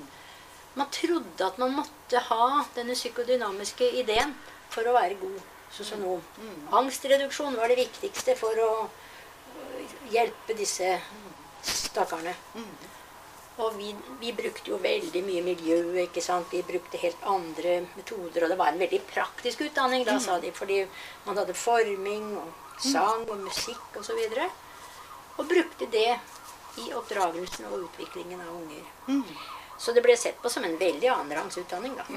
Man 0.78 0.90
trodde 0.94 1.46
at 1.46 1.58
man 1.58 1.74
måtte 1.80 2.20
ha 2.28 2.48
denne 2.76 2.94
psykodynamiske 2.94 3.88
ideen 4.02 4.34
for 4.70 4.86
å 4.86 4.94
være 4.94 5.18
god 5.20 5.40
sosionom. 5.74 6.22
Angstreduksjon 6.78 7.56
var 7.58 7.72
det 7.72 7.80
viktigste 7.80 8.36
for 8.38 8.62
å 8.62 8.70
hjelpe 10.12 10.56
disse 10.58 10.94
stakkarene. 11.66 12.34
Og 13.58 13.74
vi, 13.74 13.90
vi, 14.20 14.30
brukte 14.38 14.70
jo 14.70 14.78
veldig 14.78 15.22
mye 15.26 15.42
miljø. 15.42 15.80
ikke 16.04 16.22
sant? 16.22 16.46
Vi 16.54 16.62
brukte 16.62 17.00
helt 17.02 17.24
andre 17.26 17.80
metoder. 17.96 18.44
Og 18.46 18.52
det 18.52 18.58
var 18.60 18.70
en 18.70 18.78
veldig 18.78 19.00
praktisk 19.10 19.64
utdanning, 19.66 20.06
da, 20.06 20.14
sa 20.22 20.38
de. 20.38 20.52
Fordi 20.54 20.84
man 21.26 21.40
hadde 21.40 21.58
forming 21.58 22.36
og 22.38 22.78
sang 22.78 23.26
og 23.26 23.42
musikk 23.42 23.98
osv. 23.98 24.14
Og, 24.14 24.38
så 24.38 24.48
og 25.38 25.50
brukte 25.50 25.90
det 25.90 26.12
i 26.78 26.92
oppdragelsen 26.94 27.66
og 27.72 27.88
utviklingen 27.88 28.40
av 28.42 28.54
unger. 28.54 29.57
Så 29.78 29.92
det 29.92 30.02
ble 30.02 30.16
sett 30.16 30.42
på 30.42 30.50
som 30.50 30.64
en 30.64 30.78
veldig 30.78 31.08
annenrangs 31.08 31.58
utdanning, 31.58 31.94
da. 31.96 32.04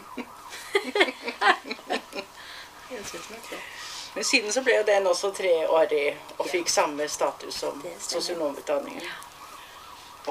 Men 4.14 4.24
siden 4.24 4.54
så 4.54 4.62
ble 4.62 4.76
jo 4.76 4.84
den 4.88 5.08
også 5.08 5.32
treårig 5.36 6.18
og 6.38 6.48
fikk 6.50 6.70
samme 6.70 7.08
status 7.10 7.62
som 7.64 7.84
sosionomutdanningen. 8.00 9.06
Ja. 9.06 9.12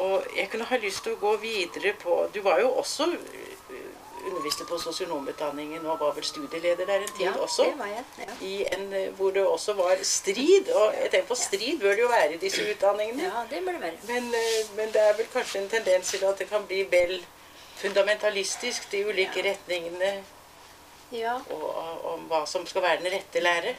Og 0.00 0.26
jeg 0.36 0.50
kunne 0.50 0.68
ha 0.70 0.76
lyst 0.78 1.02
til 1.04 1.16
å 1.16 1.20
gå 1.20 1.32
videre 1.42 1.92
på 1.98 2.28
Du 2.32 2.40
var 2.44 2.60
jo 2.62 2.68
også 2.78 3.08
underviste 4.40 4.64
på 4.64 4.78
sosionomutdanningen 4.80 5.84
og 5.86 6.00
var 6.00 6.14
vel 6.16 6.24
studieleder 6.24 6.86
der 6.88 7.04
en 7.04 7.12
tid 7.16 7.26
Ja, 7.26 7.32
også. 7.44 7.64
det 7.68 7.78
var 7.78 7.86
jeg. 7.92 8.04
Ja. 8.18 8.36
I 8.46 8.54
en, 8.76 8.86
uh, 8.94 9.14
hvor 9.16 9.30
det 9.36 9.44
også 9.46 9.72
var 9.76 10.00
strid. 10.02 10.70
Og 10.74 10.94
jeg 11.02 11.10
tenker 11.10 11.28
på 11.28 11.34
strid 11.36 11.78
bør 11.80 11.92
det 11.92 12.00
jo 12.02 12.08
være 12.08 12.34
i 12.34 12.38
disse 12.38 12.64
utdanningene. 12.70 13.22
ja, 13.28 13.44
det 13.50 13.60
bør 13.64 13.72
det 13.72 13.82
være. 13.82 13.98
Men, 14.08 14.24
uh, 14.32 14.76
men 14.76 14.88
det 14.96 15.02
er 15.08 15.16
vel 15.20 15.28
kanskje 15.32 15.60
en 15.62 15.68
tendens 15.68 16.08
til 16.10 16.24
at 16.24 16.38
det 16.38 16.48
kan 16.48 16.64
bli 16.66 16.82
vel 16.90 17.20
fundamentalistisk, 17.80 18.90
de 18.92 19.06
ulike 19.08 19.42
retningene, 19.50 20.24
Ja. 21.12 21.34
og, 21.50 21.62
og 21.76 22.04
om 22.14 22.20
hva 22.30 22.44
som 22.46 22.66
skal 22.66 22.82
være 22.82 23.00
den 23.02 23.12
rette 23.12 23.40
lære. 23.40 23.74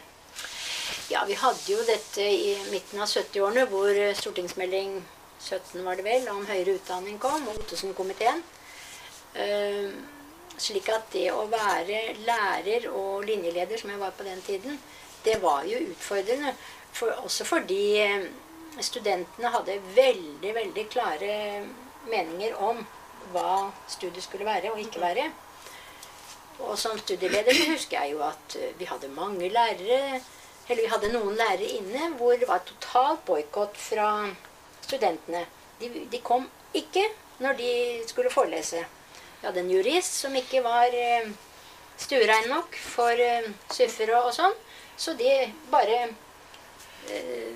Ja, 1.11 1.21
vi 1.25 1.33
hadde 1.33 1.67
jo 1.71 1.77
dette 1.87 2.21
i 2.25 2.55
midten 2.71 2.99
av 2.99 3.07
70-årene, 3.07 3.65
hvor 3.71 3.87
eh, 3.89 4.15
stortingsmelding 4.15 4.97
17 5.39 5.85
var 5.85 5.95
det 5.95 6.03
vel, 6.05 6.27
om 6.29 6.45
høyere 6.45 6.75
utdanning 6.79 7.19
kom, 7.19 7.47
og 7.47 7.57
Ottesen-komiteen. 7.61 8.43
Eh, 9.35 9.93
slik 10.61 10.89
at 10.93 11.09
det 11.13 11.27
å 11.33 11.47
være 11.51 12.01
lærer 12.25 12.87
og 12.91 13.25
linjeleder, 13.27 13.79
som 13.81 13.91
jeg 13.93 14.01
var 14.01 14.13
på 14.17 14.25
den 14.27 14.41
tiden, 14.45 14.79
det 15.25 15.37
var 15.41 15.65
jo 15.69 15.81
utfordrende. 15.91 16.53
For, 16.93 17.13
også 17.25 17.45
fordi 17.47 17.83
eh, 18.01 18.25
studentene 18.83 19.51
hadde 19.53 19.79
veldig, 19.95 20.51
veldig 20.55 20.85
klare 20.91 21.37
meninger 22.09 22.57
om 22.59 22.81
hva 23.31 23.71
studiet 23.89 24.25
skulle 24.25 24.47
være 24.47 24.73
og 24.73 24.81
ikke 24.81 25.01
være. 25.01 25.29
Og 26.61 26.77
som 26.77 26.97
studieleder 26.99 27.55
så 27.57 27.71
husker 27.71 28.01
jeg 28.01 28.15
jo 28.15 28.23
at 28.25 28.57
eh, 28.59 28.73
vi 28.77 28.89
hadde 28.89 29.09
mange 29.15 29.49
lærere 29.49 30.21
Eller 30.69 30.83
vi 30.83 30.91
hadde 30.91 31.09
noen 31.11 31.35
lærere 31.35 31.67
inne 31.67 32.11
hvor 32.19 32.37
det 32.39 32.47
var 32.47 32.61
total 32.63 33.17
boikott 33.25 33.77
fra 33.77 34.29
studentene. 34.85 35.41
De, 35.81 35.89
de 36.11 36.19
kom 36.23 36.45
ikke 36.77 37.03
når 37.41 37.57
de 37.57 37.71
skulle 38.07 38.31
forelese. 38.31 38.85
Vi 39.41 39.47
hadde 39.47 39.63
en 39.63 39.71
jurist 39.73 40.19
som 40.21 40.35
ikke 40.37 40.61
var 40.61 40.93
eh, 40.93 41.31
stuerein 41.97 42.49
nok 42.51 42.75
for 42.77 43.17
eh, 43.17 43.49
suffere 43.73 44.19
og 44.21 44.35
sånn. 44.35 44.53
Så 45.01 45.15
de 45.17 45.31
bare 45.71 45.97
eh, 47.09 47.47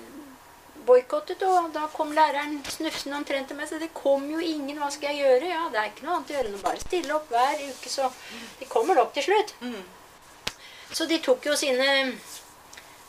boikottet, 0.86 1.42
og 1.46 1.70
da 1.74 1.86
kom 1.94 2.10
læreren 2.14 2.58
snufsende 2.74 3.20
omtrent 3.20 3.46
til 3.50 3.58
meg. 3.58 3.70
Så 3.70 3.78
det 3.78 3.92
kom 3.94 4.26
jo 4.30 4.42
ingen, 4.42 4.80
hva 4.82 4.90
skal 4.90 5.14
jeg 5.14 5.22
gjøre? 5.22 5.52
Ja, 5.52 5.68
det 5.70 5.82
er 5.82 5.92
ikke 5.92 6.08
noe 6.08 6.16
annet 6.18 6.32
å 6.32 6.36
gjøre 6.36 6.50
enn 6.50 6.58
å 6.58 6.64
bare 6.64 6.82
stille 6.82 7.14
opp 7.14 7.30
hver 7.30 7.62
uke, 7.68 7.92
så 7.92 8.10
de 8.58 8.70
kommer 8.70 8.98
nok 8.98 9.14
til 9.14 9.28
slutt. 9.28 9.54
Så 10.90 11.06
de 11.10 11.18
tok 11.22 11.46
jo 11.46 11.54
sine 11.58 11.86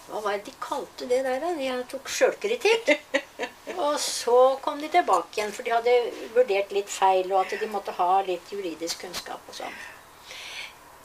Hva 0.08 0.22
var 0.24 0.38
det 0.38 0.48
de 0.48 0.56
kalte 0.64 1.08
det 1.10 1.24
der, 1.26 1.42
da? 1.44 1.54
De 1.58 1.72
tok 1.92 2.10
sjølkritikk. 2.12 2.94
Og 3.88 4.00
så 4.02 4.58
kom 4.64 4.80
de 4.82 4.90
tilbake 4.90 5.38
igjen, 5.38 5.54
for 5.54 5.68
de 5.68 5.74
hadde 5.76 5.96
vurdert 6.36 6.72
litt 6.74 6.90
feil, 6.90 7.30
og 7.34 7.44
at 7.44 7.60
de 7.60 7.70
måtte 7.70 7.94
ha 8.00 8.22
litt 8.26 8.52
juridisk 8.52 9.04
kunnskap 9.04 9.44
og 9.52 9.58
sånn. 9.60 9.76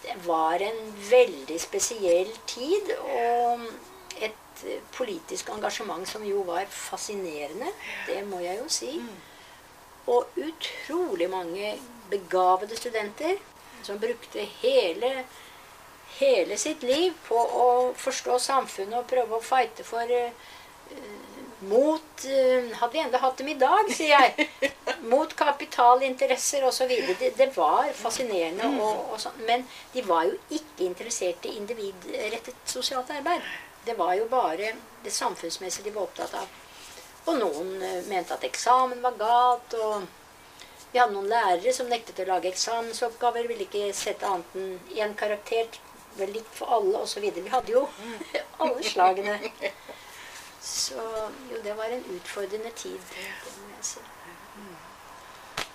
Det 0.02 0.14
var 0.24 0.62
en 0.64 0.78
veldig 1.10 1.58
spesiell 1.62 2.30
tid, 2.48 2.94
og 3.02 3.66
et 4.24 4.64
politisk 4.96 5.52
engasjement 5.52 6.08
som 6.08 6.24
jo 6.26 6.46
var 6.48 6.64
fascinerende. 6.72 7.70
Det 8.08 8.22
må 8.30 8.40
jeg 8.42 8.58
jo 8.62 8.70
si. 8.72 8.94
Og 10.10 10.40
utrolig 10.40 11.28
mange 11.30 11.76
begavede 12.10 12.78
studenter 12.78 13.38
som 13.82 14.00
brukte 14.02 14.46
hele, 14.62 15.24
hele 16.18 16.58
sitt 16.58 16.82
liv 16.82 17.14
på 17.26 17.36
å 17.36 17.68
forstå 17.98 18.38
samfunnet 18.38 18.98
og 19.00 19.08
prøve 19.10 19.38
å 19.38 19.44
fighte 19.44 19.84
for 19.86 20.10
eh, 20.12 20.32
mot 21.62 22.24
eh, 22.24 22.70
Hadde 22.78 22.92
vi 22.92 23.02
enda 23.02 23.18
hatt 23.22 23.38
dem 23.38 23.48
i 23.52 23.58
dag, 23.58 23.90
sier 23.94 24.16
jeg. 24.16 24.48
Mot 25.12 25.34
kapitalinteresser 25.38 26.64
osv. 26.66 26.90
Det, 27.18 27.32
det 27.38 27.48
var 27.56 27.90
fascinerende. 27.94 28.70
Og, 28.82 29.12
og 29.14 29.20
så, 29.20 29.30
Men 29.46 29.66
de 29.92 30.02
var 30.06 30.26
jo 30.26 30.38
ikke 30.50 30.86
interessert 30.86 31.46
i 31.46 31.56
individrettet 31.58 32.58
sosialt 32.66 33.10
arbeid. 33.14 33.46
Det 33.86 33.94
var 33.98 34.14
jo 34.18 34.26
bare 34.30 34.74
det 35.02 35.14
samfunnsmessige 35.14 35.88
de 35.88 35.94
var 35.94 36.08
opptatt 36.08 36.34
av. 36.38 36.58
Og 37.30 37.38
noen 37.38 37.76
eh, 37.78 38.02
mente 38.10 38.34
at 38.34 38.48
eksamen 38.50 39.02
var 39.04 39.18
galt. 39.20 39.78
og 39.78 40.02
vi 40.92 41.00
hadde 41.00 41.14
noen 41.14 41.30
lærere 41.30 41.72
som 41.72 41.88
nektet 41.88 42.18
å 42.20 42.28
lage 42.28 42.50
eksamensoppgaver, 42.50 43.46
ville 43.48 43.64
ikke 43.64 43.94
sette 43.96 44.28
annet 44.28 44.56
enn 44.60 44.74
én 44.98 45.14
karakter, 45.16 45.70
vel 46.16 46.32
likt 46.36 46.54
for 46.54 46.66
alle 46.76 46.98
osv. 47.02 47.24
Vi 47.34 47.48
hadde 47.52 47.72
jo 47.72 47.86
alle 48.62 48.82
slagene. 48.84 49.38
Så 50.62 50.94
jo, 51.50 51.58
det 51.64 51.74
var 51.76 51.84
en 51.90 52.04
utfordrende 52.16 52.70
tid. 52.76 52.98
Det 53.14 53.54
må 53.58 53.68
jeg 53.76 53.84
si. 53.94 54.00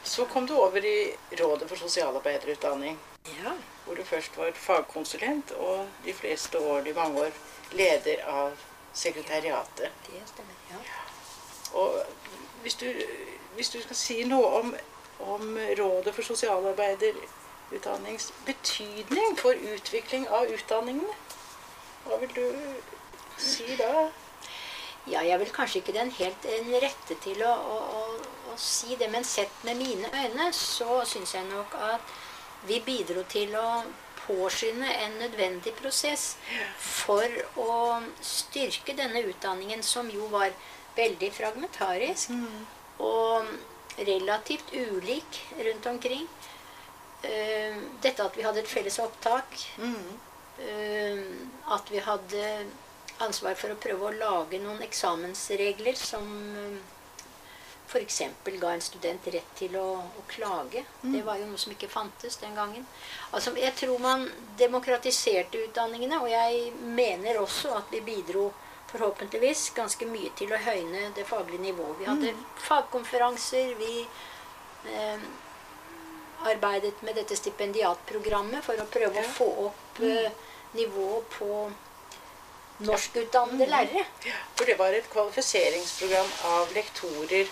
Så 0.07 0.25
kom 0.25 0.45
du 0.47 0.53
over 0.55 0.85
i 0.85 1.15
Rådet 1.39 1.67
for 1.69 1.75
sosialarbeiderutdanning, 1.75 2.99
Ja. 3.27 3.51
hvor 3.85 3.95
du 3.95 4.03
først 4.03 4.37
var 4.37 4.51
fagkonsulent 4.55 5.51
og 5.51 5.87
de 6.05 6.13
fleste 6.13 6.59
år, 6.59 6.81
de 6.81 6.93
mange 6.93 7.21
år, 7.25 7.31
leder 7.71 8.23
av 8.27 8.51
sekretariatet. 8.93 9.91
Det 10.07 10.21
stemmer. 10.25 10.53
ja. 10.71 10.77
Og 11.73 12.03
hvis 12.61 12.73
du, 12.75 12.85
hvis 13.55 13.69
du 13.69 13.81
skal 13.81 13.95
si 13.95 14.23
noe 14.23 14.45
om, 14.61 14.75
om 15.19 15.57
Rådet 15.79 16.15
for 16.15 16.23
sosialarbeiderutdannings 17.67 18.31
betydning 18.45 19.35
for 19.37 19.53
utvikling 19.53 20.27
av 20.29 20.47
utdanningene, 20.47 21.15
hva 22.05 22.17
vil 22.21 22.31
du 22.33 22.45
si 23.37 23.75
da? 23.77 24.09
Ja, 25.07 25.21
jeg 25.23 25.39
vil 25.39 25.51
kanskje 25.55 25.79
ikke 25.79 25.95
den 25.95 26.11
helt 26.11 26.43
den 26.43 26.73
rette 26.81 27.15
til 27.23 27.41
å, 27.43 27.51
å, 27.51 27.77
å, 27.99 28.01
å 28.51 28.57
si 28.57 28.95
det, 28.95 29.09
men 29.09 29.23
sett 29.23 29.63
med 29.63 29.77
mine 29.77 30.09
øyne 30.11 30.51
så 30.53 31.03
syns 31.05 31.33
jeg 31.35 31.47
nok 31.47 31.75
at 31.79 32.01
vi 32.67 32.81
bidro 32.83 33.23
til 33.29 33.55
å 33.55 33.83
påskynde 34.25 34.87
en 34.87 35.15
nødvendig 35.21 35.73
prosess 35.77 36.35
for 36.79 37.23
å 37.55 38.01
styrke 38.19 38.95
denne 38.97 39.23
utdanningen, 39.23 39.83
som 39.83 40.09
jo 40.11 40.27
var 40.31 40.51
veldig 40.97 41.31
fragmentarisk 41.31 42.33
og 42.99 43.47
relativt 43.97 44.73
ulik 44.73 45.39
rundt 45.63 45.87
omkring. 45.87 46.27
Eh, 47.27 47.79
Dette 48.01 48.23
at 48.23 48.37
vi 48.37 48.45
hadde 48.45 48.61
et 48.63 48.69
felles 48.71 48.99
opptak, 49.03 49.63
eh, 50.63 51.23
at 51.75 51.91
vi 51.91 51.99
hadde 51.99 52.43
ansvar 53.23 53.57
for 53.57 53.73
å 53.73 53.79
prøve 53.81 54.07
å 54.07 54.13
lage 54.17 54.59
noen 54.61 54.83
eksamensregler 54.85 55.97
som 55.97 56.27
uh, 56.53 56.77
f.eks. 57.87 58.19
ga 58.59 58.73
en 58.75 58.83
student 58.83 59.27
rett 59.33 59.55
til 59.57 59.75
å, 59.79 59.85
å 60.03 60.23
klage. 60.27 60.83
Det 61.01 61.23
var 61.25 61.39
jo 61.39 61.47
noe 61.47 61.57
som 61.61 61.71
ikke 61.73 61.89
fantes 61.89 62.37
den 62.41 62.55
gangen. 62.55 62.85
Altså, 63.31 63.55
Jeg 63.57 63.73
tror 63.79 63.99
man 64.03 64.27
demokratiserte 64.59 65.63
utdanningene, 65.65 66.19
og 66.19 66.29
jeg 66.29 66.71
mener 66.99 67.39
også 67.41 67.73
at 67.79 67.89
vi 67.95 68.03
bidro 68.05 68.51
forhåpentligvis 68.91 69.71
ganske 69.75 70.07
mye 70.07 70.29
til 70.37 70.51
å 70.53 70.61
høyne 70.63 71.09
det 71.15 71.25
faglige 71.27 71.63
nivået. 71.63 71.97
Vi 72.01 72.09
hadde 72.11 72.35
fagkonferanser, 72.67 73.73
vi 73.79 74.05
eh, 74.91 75.25
arbeidet 76.45 77.01
med 77.01 77.15
dette 77.17 77.35
stipendiatprogrammet 77.35 78.65
for 78.65 78.79
å 78.79 78.87
prøve 78.91 79.23
å 79.23 79.33
få 79.33 79.47
opp 79.67 80.01
mm. 80.03 80.39
nivået 80.77 81.29
på 81.37 81.49
norskutdannede 82.77 83.65
lærere. 83.65 84.05
For 84.55 84.69
det 84.69 84.77
var 84.79 84.93
et 84.93 85.09
kvalifiseringsprogram 85.09 86.29
av 86.51 86.73
lektorer 86.75 87.49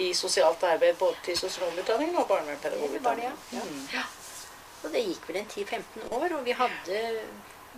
i 0.00 0.12
sosialt 0.16 0.64
arbeid 0.64 0.96
både 1.00 1.20
til 1.28 1.38
sosionomutdanningen 1.38 2.16
og 2.16 2.28
barnevernspedagogutdanningen. 2.28 3.38
var 3.52 3.58
ja. 3.58 3.64
Mm. 3.68 3.86
ja. 3.92 4.04
Og 4.82 4.90
det 4.90 5.04
gikk 5.06 5.28
vel 5.28 5.42
en 5.42 5.50
10-15 5.50 6.08
år, 6.10 6.32
og 6.36 6.44
vi 6.44 6.54
hadde 6.58 7.00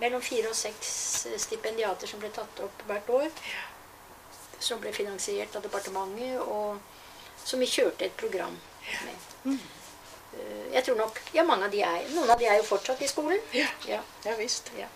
mellom 0.01 0.23
fire 0.25 0.51
og 0.51 0.57
seks 0.57 0.93
stipendiater 1.43 2.09
som 2.09 2.23
ble 2.23 2.31
tatt 2.35 2.63
opp 2.65 2.85
hvert 2.89 3.11
år. 3.13 3.31
Som 4.63 4.81
ble 4.81 4.95
finansiert 4.97 5.57
av 5.59 5.65
departementet, 5.67 6.39
og 6.41 6.79
som 7.45 7.61
vi 7.61 7.69
kjørte 7.69 8.07
et 8.07 8.17
program 8.17 8.55
med. 9.05 9.59
Eh, 10.39 10.75
Jeg 10.75 10.85
tror 10.85 10.97
nok 10.97 11.21
Ja, 11.35 11.43
mange 11.45 11.65
av 11.65 11.71
de 11.71 11.83
er 11.83 12.03
Noen 12.15 12.31
av 12.31 12.39
de 12.39 12.47
er 12.51 12.57
jo 12.57 12.67
fortsatt 12.69 13.03
i 13.03 13.09
skolen. 13.09 13.41
Ja. 13.53 13.67
Ja. 13.89 14.01
Ja 14.25 14.35
visst. 14.39 14.71
Ja. 14.79 14.87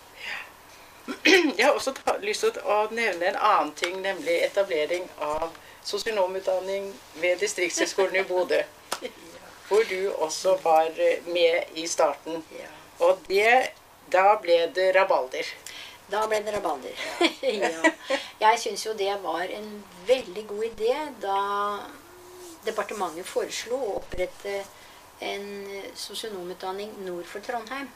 Jeg 1.58 1.64
har 1.64 1.72
også 1.72 1.94
lyst 2.20 2.44
til 2.44 2.58
å 2.64 2.82
nevne 2.90 3.30
en 3.30 3.36
annen 3.36 3.72
ting, 3.74 4.00
nemlig 4.02 4.42
etablering 4.44 5.06
av 5.24 5.50
sosionomutdanning 5.88 6.90
ved 7.22 7.38
Distriktshøgskolen 7.40 8.16
i 8.20 8.26
Bodø. 8.28 8.60
Hvor 9.68 9.84
du 9.88 10.10
også 10.12 10.56
var 10.64 10.90
eh, 10.96 11.24
med 11.26 11.64
i 11.80 11.86
starten. 11.88 12.42
Og 12.98 13.18
det, 13.28 13.70
da 14.12 14.34
ble 14.42 14.66
det 14.74 14.90
rabalder. 14.96 15.48
Da 16.10 16.26
ble 16.26 16.40
det 16.44 16.54
rabalder. 16.56 17.00
ja. 17.42 17.70
Jeg 18.44 18.60
syns 18.62 18.84
jo 18.86 18.92
det 18.96 19.12
var 19.22 19.48
en 19.52 19.84
veldig 20.08 20.44
god 20.48 20.64
idé 20.70 20.94
da 21.20 21.40
departementet 22.64 23.26
foreslo 23.28 23.76
å 23.76 23.96
opprette 24.00 24.60
en 25.20 25.46
sosionomutdanning 25.98 26.92
nord 27.06 27.26
for 27.26 27.44
Trondheim. 27.44 27.88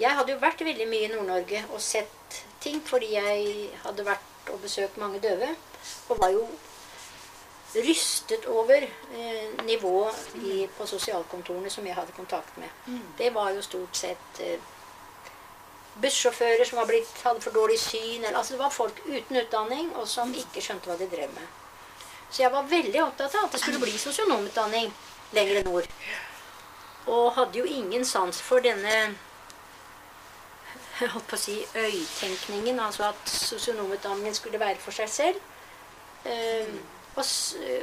Jeg 0.00 0.12
hadde 0.12 0.34
jo 0.34 0.42
vært 0.42 0.64
veldig 0.66 0.86
mye 0.90 1.08
i 1.08 1.12
Nord-Norge 1.12 1.62
og 1.72 1.80
sett 1.80 2.40
ting 2.60 2.82
fordi 2.84 3.14
jeg 3.14 3.68
hadde 3.84 4.04
vært 4.04 4.50
og 4.52 4.60
besøkt 4.62 4.98
mange 5.00 5.20
døve. 5.24 5.48
Og 6.10 6.20
var 6.20 6.32
jo 6.34 6.46
rystet 7.76 8.46
over 8.46 8.82
eh, 8.82 9.64
nivået 9.64 10.36
i, 10.42 10.68
på 10.78 10.86
sosialkontorene 10.86 11.70
som 11.70 11.86
jeg 11.86 11.94
hadde 11.94 12.14
kontakt 12.16 12.58
med. 12.58 12.68
Det 13.18 13.34
var 13.34 13.50
jo 13.54 13.62
stort 13.62 13.96
sett 13.96 14.40
eh, 14.40 14.58
bussjåfører 16.02 16.64
som 16.64 16.80
var 16.80 16.88
blitt, 16.90 17.12
hadde 17.24 17.40
for 17.40 17.56
dårlig 17.56 17.78
syn. 17.80 18.24
Eller, 18.24 18.36
altså 18.36 18.54
det 18.54 18.62
var 18.62 18.74
folk 18.74 19.00
uten 19.06 19.40
utdanning 19.42 19.92
og 19.96 20.08
som 20.08 20.34
ikke 20.34 20.64
skjønte 20.64 20.90
hva 20.90 20.98
de 21.00 21.08
drev 21.12 21.32
med. 21.34 21.48
Så 22.30 22.42
jeg 22.42 22.52
var 22.52 22.68
veldig 22.68 23.02
opptatt 23.04 23.34
av 23.38 23.46
at 23.46 23.54
det 23.54 23.62
skulle 23.62 23.80
bli 23.80 23.98
sosionomutdanning 23.98 24.92
lenger 25.36 25.64
nord. 25.64 25.86
Og 27.06 27.32
hadde 27.36 27.58
jo 27.58 27.64
ingen 27.64 28.04
sans 28.04 28.42
for 28.42 28.58
denne 28.64 28.96
jeg 31.00 31.12
holdt 31.12 31.26
på 31.28 31.36
å 31.36 31.40
si, 31.40 31.56
øytenkningen. 31.76 32.80
Altså 32.80 33.10
at 33.10 33.28
sosionomutdanningen 33.30 34.34
skulle 34.34 34.60
være 34.60 34.80
for 34.80 34.96
seg 34.96 35.10
selv. 35.12 35.40
Eh, 36.24 36.70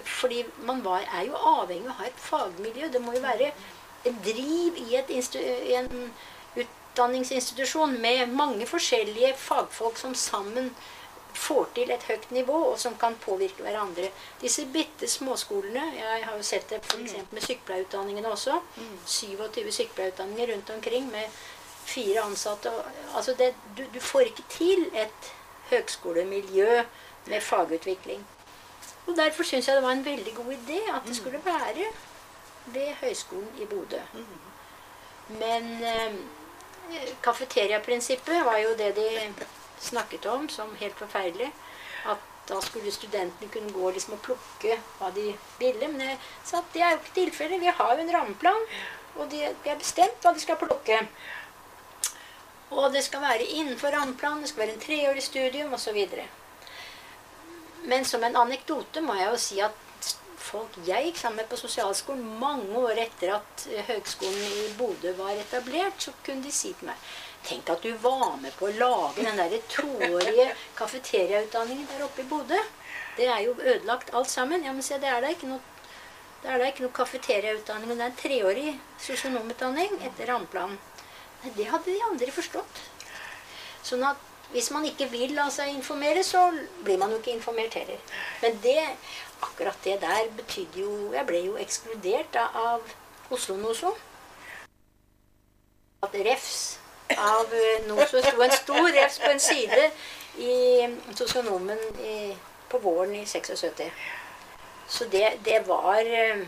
fordi 0.06 0.44
man 0.66 0.84
var, 0.86 1.06
er 1.14 1.28
jo 1.28 1.38
avhengig 1.38 1.88
av 1.90 1.94
å 1.94 2.00
ha 2.00 2.10
et 2.10 2.26
fagmiljø. 2.26 2.90
Det 2.94 3.02
må 3.02 3.14
jo 3.16 3.22
være 3.24 3.52
en 4.06 4.18
driv 4.26 4.78
i 4.78 4.98
en 5.78 5.90
utdanningsinstitusjon 6.64 7.96
med 8.02 8.34
mange 8.34 8.68
forskjellige 8.70 9.34
fagfolk 9.38 9.98
som 9.98 10.14
sammen 10.16 10.74
får 11.36 11.70
til 11.76 11.92
et 11.92 12.04
høyt 12.08 12.32
nivå, 12.32 12.58
og 12.72 12.80
som 12.80 12.96
kan 13.00 13.16
påvirke 13.22 13.64
hverandre. 13.66 14.10
Disse 14.42 14.66
bitte 14.74 15.08
småskolene 15.08 15.84
Jeg 15.96 16.24
har 16.26 16.38
jo 16.38 16.44
sett 16.44 16.70
det 16.70 16.82
f.eks. 16.84 17.16
med 17.32 17.42
sykepleierutdanningene 17.42 18.32
også. 18.32 18.60
27 19.06 19.72
sykepleierutdanninger 19.72 20.54
rundt 20.54 20.70
omkring 20.70 21.12
med 21.12 21.42
fire 21.86 22.22
ansatte. 22.22 22.72
Altså 23.16 23.34
det, 23.38 23.54
du, 23.78 23.84
du 23.94 24.00
får 24.00 24.20
ikke 24.32 24.44
til 24.50 24.86
et 24.94 25.34
høgskolemiljø 25.70 26.84
med 27.26 27.42
fagutvikling. 27.42 28.26
Og 29.08 29.16
Derfor 29.18 29.44
syns 29.44 29.68
jeg 29.68 29.76
det 29.76 29.84
var 29.84 29.92
en 29.92 30.06
veldig 30.06 30.36
god 30.36 30.54
idé 30.54 30.80
at 30.96 31.02
det 31.08 31.16
skulle 31.16 31.42
være 31.46 31.86
ved 32.66 32.94
Høgskolen 33.02 33.50
i 33.60 33.66
Bodø. 33.66 34.00
Men 35.28 35.84
eh, 35.84 36.16
kafeteriaprinsippet 37.24 38.46
var 38.46 38.58
jo 38.58 38.70
det 38.78 38.96
de 38.96 39.08
snakket 39.84 40.26
om 40.32 40.50
som 40.50 40.76
helt 40.80 40.98
forferdelig. 41.00 41.52
At 42.10 42.30
da 42.50 42.60
skulle 42.62 42.92
studentene 42.92 43.52
kunne 43.52 43.72
gå 43.72 43.92
liksom 43.96 44.18
og 44.18 44.24
plukke 44.26 44.80
hva 45.00 45.12
de 45.16 45.30
ville. 45.60 45.88
Men 45.88 46.02
jeg 46.08 46.18
sa 46.44 46.60
at 46.60 46.74
det 46.74 46.84
er 46.84 46.96
jo 46.96 47.00
ikke 47.02 47.16
tilfellet. 47.20 47.64
Vi 47.64 47.78
har 47.78 47.96
jo 47.96 48.04
en 48.04 48.14
rammeplan, 48.18 48.68
og 49.16 49.32
de, 49.32 49.46
de 49.64 49.72
har 49.72 49.80
bestemt 49.80 50.26
hva 50.26 50.34
de 50.36 50.44
skal 50.44 50.60
plukke. 50.60 51.00
Og 52.74 52.94
det 52.94 53.04
skal 53.06 53.22
være 53.22 53.46
innenfor 53.46 53.94
rammeplanen, 53.94 54.42
det 54.42 54.50
skal 54.50 54.66
være 54.66 54.76
en 54.76 54.84
treårig 54.84 55.24
studium 55.24 55.74
osv. 55.74 56.00
Men 57.84 58.06
som 58.06 58.24
en 58.24 58.38
anekdote 58.40 59.02
må 59.04 59.16
jeg 59.20 59.30
jo 59.30 59.42
si 59.42 59.60
at 59.62 59.80
folk 60.44 60.76
jeg 60.88 61.08
gikk 61.08 61.20
sammen 61.22 61.42
med 61.42 61.50
på 61.52 61.60
sosialskolen 61.60 62.24
mange 62.40 62.80
år 62.80 63.00
etter 63.06 63.36
at 63.38 63.68
høgskolen 63.88 64.42
i 64.44 64.72
Bodø 64.78 65.14
var 65.18 65.38
etablert, 65.38 66.02
så 66.04 66.12
kunne 66.26 66.44
de 66.44 66.52
si 66.52 66.74
til 66.74 66.90
meg 66.90 67.14
Tenk 67.44 67.70
at 67.70 67.84
du 67.84 67.92
var 68.00 68.38
med 68.40 68.56
på 68.56 68.70
å 68.70 68.76
lage 68.78 69.26
den 69.26 69.40
der 69.40 69.58
toårige 69.72 70.48
kafeteriautdanningen 70.80 71.90
der 71.92 72.06
oppe 72.06 72.24
i 72.24 72.30
Bodø. 72.30 72.60
Det 73.18 73.28
er 73.28 73.44
jo 73.44 73.58
ødelagt 73.60 74.14
alt 74.16 74.32
sammen. 74.32 74.64
Ja, 74.64 74.72
men 74.72 74.86
se, 74.86 74.98
det 75.02 75.12
er 75.12 75.22
da 75.22 75.32
ikke 75.34 75.52
noe 75.52 75.62
det 76.44 76.52
er 76.52 76.60
da 76.60 76.68
ikke 76.68 76.84
noe 76.84 76.92
kafeteriautdanning, 76.92 77.88
men 77.88 78.00
det 78.00 78.04
er 78.04 78.10
en 78.12 78.20
treårig 78.20 78.72
sosionomutdanning 79.00 79.94
etter 80.04 80.28
rammeplanen. 80.28 80.76
Det 81.56 81.70
hadde 81.70 81.88
de 81.88 82.02
andre 82.04 82.34
forstått. 82.36 82.82
Sånn 83.84 84.04
at 84.08 84.20
hvis 84.52 84.68
man 84.76 84.84
ikke 84.88 85.08
vil 85.12 85.32
la 85.38 85.48
seg 85.52 85.72
informere, 85.72 86.20
så 86.24 86.50
blir 86.84 87.00
man 87.00 87.16
jo 87.16 87.22
ikke 87.22 87.32
informert 87.32 87.78
heller. 87.80 88.20
Men 88.44 88.60
det, 88.64 88.76
akkurat 89.44 89.80
det 89.88 89.98
der 90.04 90.28
betydde 90.36 90.84
jo 90.84 90.92
Jeg 91.16 91.26
ble 91.32 91.42
jo 91.48 91.56
ekskludert 91.64 92.36
da, 92.36 92.50
av 92.54 92.92
Oslo 93.32 93.56
Noso. 93.58 93.96
At 96.04 96.16
refs 96.28 96.83
av 97.18 97.54
noe 97.88 98.08
som 98.10 98.24
sto 98.26 98.44
en 98.44 98.58
stor 98.58 98.90
refs 98.96 99.20
på 99.24 99.32
en 99.32 99.42
side 99.42 99.90
i 100.42 100.58
sosionomen 101.14 101.80
på 102.74 102.82
våren 102.82 103.16
i 103.16 103.26
76. 103.26 103.82
Så 104.88 105.06
det, 105.06 105.32
det 105.46 105.68
var 105.68 106.00
eh, 106.00 106.48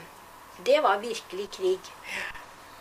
Det 0.66 0.80
var 0.80 0.98
virkelig 0.98 1.50
krig. 1.52 1.80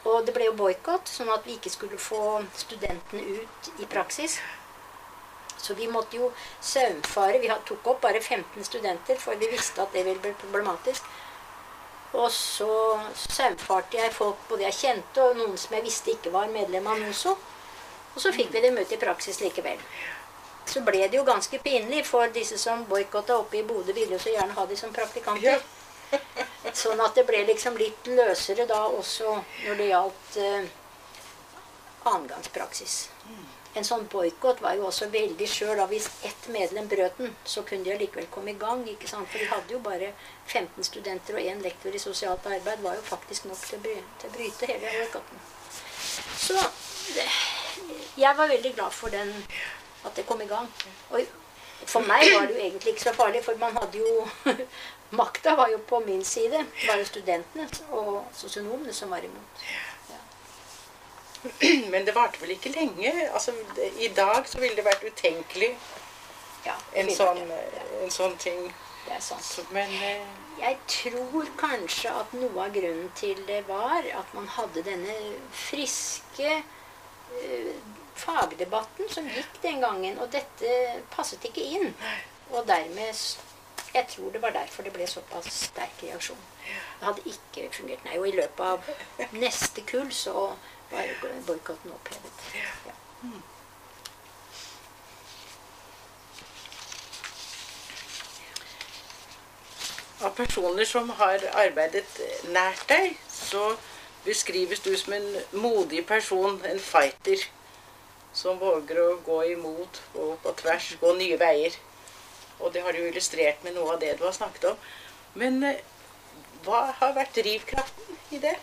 Og 0.05 0.27
det 0.27 0.35
ble 0.37 0.45
jo 0.47 0.53
boikott, 0.55 1.09
sånn 1.11 1.33
at 1.35 1.47
vi 1.47 1.57
ikke 1.57 1.73
skulle 1.73 1.99
få 1.99 2.45
studentene 2.55 3.41
ut 3.41 3.71
i 3.83 3.89
praksis. 3.91 4.37
Så 5.59 5.75
vi 5.75 5.89
måtte 5.91 6.21
jo 6.21 6.29
saumfare. 6.61 7.41
Vi 7.43 7.51
tok 7.67 7.89
opp 7.91 8.01
bare 8.05 8.21
15 8.21 8.69
studenter, 8.69 9.19
for 9.19 9.35
vi 9.41 9.49
visste 9.51 9.83
at 9.83 9.97
det 9.97 10.05
ville 10.07 10.23
bli 10.23 10.35
problematisk. 10.45 11.09
Og 12.15 12.31
så 12.31 12.71
saumfarte 13.19 13.99
jeg 13.99 14.15
folk 14.15 14.47
både 14.49 14.69
jeg 14.69 14.79
kjente, 14.83 15.25
og 15.25 15.41
noen 15.41 15.59
som 15.59 15.75
jeg 15.75 15.89
visste 15.89 16.15
ikke 16.15 16.35
var 16.37 16.53
medlem 16.53 16.87
av 16.87 17.01
NOSO. 17.03 17.35
Og 18.15 18.21
så 18.23 18.33
fikk 18.33 18.53
vi 18.55 18.63
dem 18.65 18.79
ut 18.79 18.93
i 18.93 19.01
praksis 19.01 19.41
likevel. 19.43 19.81
Så 20.67 20.81
ble 20.87 21.03
det 21.07 21.19
jo 21.19 21.25
ganske 21.27 21.59
pinlig, 21.63 22.05
for 22.09 22.31
disse 22.33 22.59
som 22.59 22.87
boikotta 22.89 23.37
oppe 23.39 23.59
i 23.61 23.65
Bodø, 23.67 23.93
ville 23.93 24.17
jo 24.17 24.23
så 24.23 24.33
gjerne 24.33 24.57
ha 24.57 24.67
de 24.67 24.79
som 24.79 24.95
praktikanter. 24.95 25.61
Sånn 26.73 27.01
at 27.05 27.19
det 27.19 27.27
ble 27.29 27.43
liksom 27.49 27.77
litt 27.79 28.07
løsere 28.07 28.67
da 28.71 28.85
også 28.87 29.35
når 29.67 29.81
det 29.81 29.91
gjaldt 29.91 30.39
eh, 30.41 30.71
annengangspraksis. 32.09 32.97
En 33.75 33.87
sånn 33.87 34.05
boikott 34.11 34.61
var 34.63 34.77
jo 34.79 34.87
også 34.87 35.09
veldig 35.11 35.47
skjør. 35.51 35.83
Hvis 35.91 36.07
ett 36.29 36.47
medlem 36.55 36.87
brøt 36.91 37.19
den, 37.19 37.33
så 37.45 37.65
kunne 37.67 37.83
de 37.87 37.95
allikevel 37.97 38.29
komme 38.31 38.53
i 38.53 38.59
gang. 38.59 38.85
ikke 38.89 39.11
sant? 39.11 39.27
For 39.33 39.43
de 39.43 39.51
hadde 39.51 39.75
jo 39.75 39.81
bare 39.83 40.13
15 40.47 40.87
studenter 40.87 41.41
og 41.41 41.49
én 41.51 41.63
lektor 41.65 41.95
i 41.95 42.03
sosialt 42.03 42.47
arbeid. 42.47 42.83
var 42.87 42.95
jo 42.95 43.03
faktisk 43.09 43.51
nok 43.51 43.65
til 43.67 43.83
å 43.83 44.35
bryte 44.37 44.71
hele 44.71 44.93
boikotten. 44.95 45.43
Så 46.39 46.61
jeg 48.19 48.37
var 48.37 48.47
veldig 48.49 48.75
glad 48.75 48.91
for 48.91 49.09
den, 49.09 49.33
at 50.05 50.17
det 50.17 50.27
kom 50.27 50.41
i 50.41 50.47
gang. 50.47 50.69
Og 51.11 51.21
for 51.87 52.01
meg 52.01 52.25
var 52.35 52.47
det 52.47 52.55
jo 52.57 52.61
egentlig 52.67 52.95
ikke 52.95 53.03
så 53.09 53.13
farlig, 53.17 53.45
for 53.45 53.59
man 53.61 53.77
hadde 53.77 53.99
jo 53.99 54.27
Makta 55.15 55.55
var 55.55 55.69
jo 55.71 55.79
på 55.79 56.01
min 56.07 56.25
side. 56.25 56.59
Det 56.81 56.89
var 56.89 56.97
jo 56.99 57.05
studentene 57.07 57.69
og 57.91 58.25
sosionomene 58.35 58.93
som 58.93 59.11
var 59.11 59.23
imot. 59.23 59.67
Men 61.93 62.07
det 62.07 62.15
varte 62.17 62.41
vel 62.41 62.55
ikke 62.57 62.73
lenge? 62.75 63.13
Altså, 63.33 63.53
I 64.01 64.09
dag 64.17 64.49
så 64.49 64.59
ville 64.59 64.77
det 64.77 64.85
vært 64.87 65.05
utenkelig 65.05 65.75
Ja, 66.65 66.75
en 66.97 67.11
sånn, 67.13 67.43
en 68.01 68.11
sånn 68.11 68.37
ting. 68.41 68.73
det 69.05 69.19
er 69.19 69.21
sant. 69.21 69.45
Så, 69.45 69.63
men 69.77 69.91
eh, 70.01 70.23
Jeg 70.63 70.79
tror 70.89 71.51
kanskje 71.61 72.09
at 72.17 72.33
noe 72.33 72.65
av 72.65 72.73
grunnen 72.73 73.11
til 73.19 73.43
det 73.47 73.61
var 73.69 74.07
at 74.09 74.33
man 74.35 74.49
hadde 74.49 74.87
denne 74.87 75.17
friske 75.53 76.63
fagdebatten 78.15 79.11
som 79.11 79.27
gikk 79.29 79.59
den 79.63 79.81
gangen, 79.83 80.19
og 80.19 80.31
dette 80.33 81.01
passet 81.15 81.45
ikke 81.45 81.67
inn. 81.79 81.93
Og 82.53 82.67
dermed 82.69 83.27
Jeg 83.95 84.07
tror 84.11 84.31
det 84.35 84.41
var 84.43 84.51
derfor 84.51 84.83
det 84.83 84.93
ble 84.93 85.07
såpass 85.07 85.47
sterk 85.55 86.01
reaksjon. 86.03 86.41
Det 86.67 87.07
hadde 87.07 87.23
ikke 87.31 87.69
fungert. 87.77 88.03
Nei, 88.05 88.19
og 88.19 88.27
i 88.27 88.35
løpet 88.35 88.65
av 88.67 89.31
neste 89.39 89.87
kull 89.87 90.11
så 90.13 90.49
var 90.91 91.15
boikotten 91.47 91.95
opphevet. 91.95 92.43
Ja. 92.89 92.99
av 100.25 100.31
personer 100.31 100.85
som 100.89 101.11
har 101.19 101.43
arbeidet 101.53 102.21
nært 102.53 102.87
deg, 102.89 103.17
så 103.29 103.75
beskrives 104.25 104.81
du 104.85 104.93
som 104.97 105.13
en 105.17 105.29
modig 105.53 106.05
person, 106.07 106.61
en 106.65 106.81
fighter, 106.81 107.47
som 108.35 108.59
våger 108.59 108.99
å 108.99 109.17
gå 109.25 109.41
imot 109.55 110.01
og 110.19 110.37
på 110.43 110.55
tvers, 110.63 110.95
gå 111.01 111.13
nye 111.19 111.39
veier. 111.39 111.77
Og 112.61 112.73
det 112.75 112.83
har 112.83 112.95
du 112.95 113.03
illustrert 113.05 113.63
med 113.65 113.77
noe 113.77 113.95
av 113.95 114.01
det 114.03 114.15
du 114.19 114.25
har 114.27 114.35
snakket 114.35 114.71
om. 114.73 114.87
Men 115.39 115.63
eh, 115.67 115.83
hva 116.65 116.87
har 117.01 117.15
vært 117.17 117.37
drivkraften 117.39 118.19
i 118.35 118.41
det? 118.43 118.55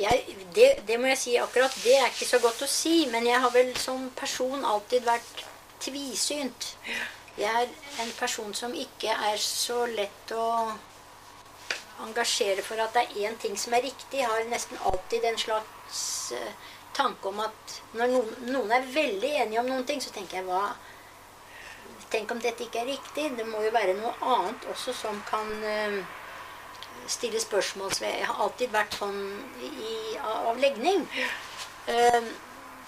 Jeg, 0.00 0.36
det, 0.56 0.68
det 0.88 0.98
må 0.98 1.10
jeg 1.12 1.20
si 1.20 1.34
akkurat. 1.38 1.74
Det 1.84 1.94
er 1.98 2.08
ikke 2.10 2.30
så 2.30 2.40
godt 2.42 2.62
å 2.64 2.70
si, 2.70 3.04
men 3.12 3.26
jeg 3.28 3.42
har 3.44 3.52
vel 3.54 3.74
som 3.78 4.08
person 4.18 4.64
alltid 4.64 5.04
vært 5.06 5.44
tvisynt. 5.82 6.72
Jeg 7.38 7.50
er 7.50 8.02
en 8.02 8.14
person 8.18 8.54
som 8.54 8.74
ikke 8.74 9.12
er 9.30 9.38
så 9.40 9.84
lett 9.90 10.34
å 10.36 10.46
engasjere 12.00 12.62
for 12.64 12.80
at 12.82 12.94
det 12.96 13.02
er 13.02 13.28
én 13.28 13.36
ting 13.40 13.56
som 13.58 13.74
er 13.76 13.84
riktig. 13.84 14.20
Jeg 14.20 14.28
har 14.28 14.44
nesten 14.50 14.80
alltid 14.88 15.24
en 15.24 15.38
slags 15.38 16.32
eh, 16.36 16.54
tanke 16.96 17.28
om 17.28 17.40
at 17.44 17.76
når 17.96 18.14
noen, 18.14 18.32
noen 18.52 18.72
er 18.76 18.88
veldig 18.94 19.30
enige 19.44 19.60
om 19.60 19.70
noen 19.70 19.86
ting, 19.88 20.02
så 20.02 20.14
tenker 20.14 20.40
jeg 20.40 20.48
hva 20.50 20.64
Tenk 22.12 22.28
om 22.28 22.40
dette 22.44 22.66
ikke 22.66 22.82
er 22.82 22.90
riktig. 22.90 23.22
Det 23.38 23.44
må 23.48 23.62
jo 23.64 23.70
være 23.72 23.94
noe 23.96 24.10
annet 24.20 24.66
også 24.68 24.92
som 24.92 25.16
kan 25.24 25.48
uh, 25.64 25.94
stille 27.08 27.40
spørsmål 27.40 27.88
ved. 28.02 28.18
Jeg 28.18 28.26
har 28.28 28.42
alltid 28.44 28.74
vært 28.74 28.98
sånn 28.98 29.22
i, 29.64 29.94
av 30.20 30.60
legning. 30.60 31.06
Uh, 31.88 32.20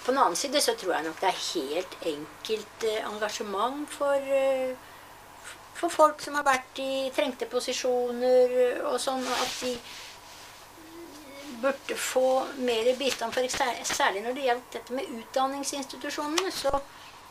på 0.04 0.12
den 0.12 0.20
annen 0.20 0.36
side 0.36 0.60
så 0.60 0.74
tror 0.76 0.98
jeg 0.98 1.06
nok 1.06 1.22
det 1.22 1.30
er 1.30 1.40
helt 1.46 1.96
enkelt 2.12 2.86
engasjement 3.14 3.88
for, 3.96 4.28
for 5.84 5.92
folk 5.92 6.22
som 6.24 6.38
har 6.38 6.46
vært 6.46 6.80
i 6.80 7.10
trengte 7.14 7.48
posisjoner 7.50 8.80
og 8.88 8.96
sånn, 9.02 9.24
at 9.26 9.54
de 9.60 9.74
burde 11.60 11.96
få 11.98 12.44
mer 12.64 12.90
bistand. 12.98 13.34
For 13.34 13.44
særlig 13.94 14.24
når 14.24 14.36
det 14.36 14.48
gjaldt 14.48 14.76
dette 14.78 14.96
med 14.96 15.12
utdanningsinstitusjonene, 15.20 16.52
så 16.54 16.72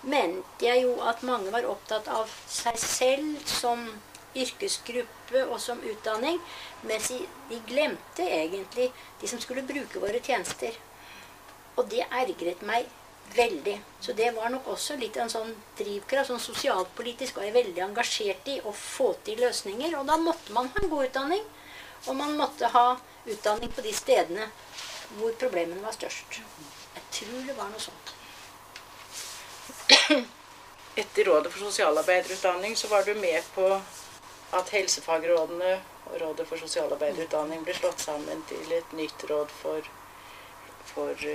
mente 0.09 0.67
jeg 0.67 0.83
jo 0.83 0.97
at 1.07 1.23
mange 1.25 1.53
var 1.53 1.65
opptatt 1.69 2.09
av 2.11 2.31
seg 2.49 2.77
selv 2.81 3.45
som 3.47 3.85
yrkesgruppe 4.33 5.43
og 5.45 5.59
som 5.61 5.81
utdanning, 5.85 6.39
mens 6.89 7.11
de 7.49 7.59
glemte 7.69 8.25
egentlig 8.25 8.89
de 9.21 9.29
som 9.29 9.41
skulle 9.41 9.65
bruke 9.65 10.01
våre 10.01 10.21
tjenester. 10.23 10.75
Og 11.77 11.87
det 11.89 12.05
ergret 12.09 12.61
meg 12.65 12.89
veldig. 13.35 13.81
Så 13.99 14.13
det 14.13 14.31
var 14.35 14.49
nok 14.49 14.67
også 14.75 14.95
litt 14.99 15.17
en 15.17 15.31
sånn 15.31 15.53
drivkraft. 15.77 16.29
Sånn 16.31 16.41
sosialpolitisk 16.43 17.37
var 17.37 17.47
jeg 17.47 17.57
veldig 17.57 17.83
engasjert 17.87 18.47
i 18.53 18.59
å 18.63 18.73
få 18.77 19.13
til 19.25 19.41
løsninger. 19.43 19.95
Og 19.99 20.07
da 20.09 20.17
måtte 20.21 20.55
man 20.55 20.69
ha 20.73 20.83
en 20.83 20.91
god 20.91 21.09
utdanning. 21.09 21.45
Og 22.05 22.17
man 22.19 22.37
måtte 22.37 22.69
ha 22.73 22.87
utdanning 23.25 23.71
på 23.71 23.85
de 23.85 23.93
stedene 23.95 24.49
hvor 25.17 25.33
problemene 25.39 25.83
var 25.83 25.95
størst. 25.95 26.41
Jeg 26.93 27.03
tror 27.19 27.47
det 27.47 27.57
var 27.57 27.71
noe 27.71 27.83
sånt. 27.83 28.13
Etter 30.95 31.25
Rådet 31.25 31.51
for 31.51 31.65
sosialarbeiderutdanning 31.65 32.75
så 32.77 32.87
var 32.87 33.05
du 33.05 33.13
med 33.17 33.41
på 33.55 33.69
at 34.53 34.69
helsefagrådene 34.69 35.77
og 36.11 36.17
Rådet 36.21 36.45
for 36.49 36.61
sosialarbeiderutdanning 36.61 37.63
ble 37.65 37.73
slått 37.77 38.03
sammen 38.03 38.43
til 38.49 38.75
et 38.75 38.93
nytt 38.97 39.23
råd 39.29 39.53
for, 39.61 39.87
for 40.91 41.25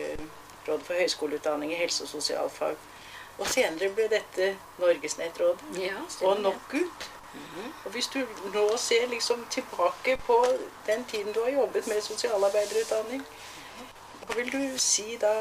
Rådet 0.68 0.86
for 0.86 0.94
høyskoleutdanning 0.94 1.72
i 1.72 1.80
helse- 1.80 2.04
og 2.04 2.08
sosialfag. 2.08 2.76
Og 3.38 3.46
senere 3.46 3.92
ble 3.94 4.08
dette 4.10 4.56
Norgesnettrådet 4.78 5.78
Ja, 5.80 6.00
og 6.26 6.40
NOKUT. 6.40 7.10
Og 7.84 7.90
hvis 7.90 8.06
du 8.06 8.18
nå 8.54 8.76
ser 8.76 9.06
liksom 9.06 9.46
tilbake 9.50 10.16
på 10.26 10.46
den 10.86 11.04
tiden 11.04 11.32
du 11.32 11.42
har 11.44 11.50
jobbet 11.50 11.86
med 11.86 12.00
sosialarbeiderutdanning, 12.02 13.22
hva 14.26 14.34
vil 14.36 14.52
du 14.52 14.78
si 14.78 15.16
da? 15.20 15.32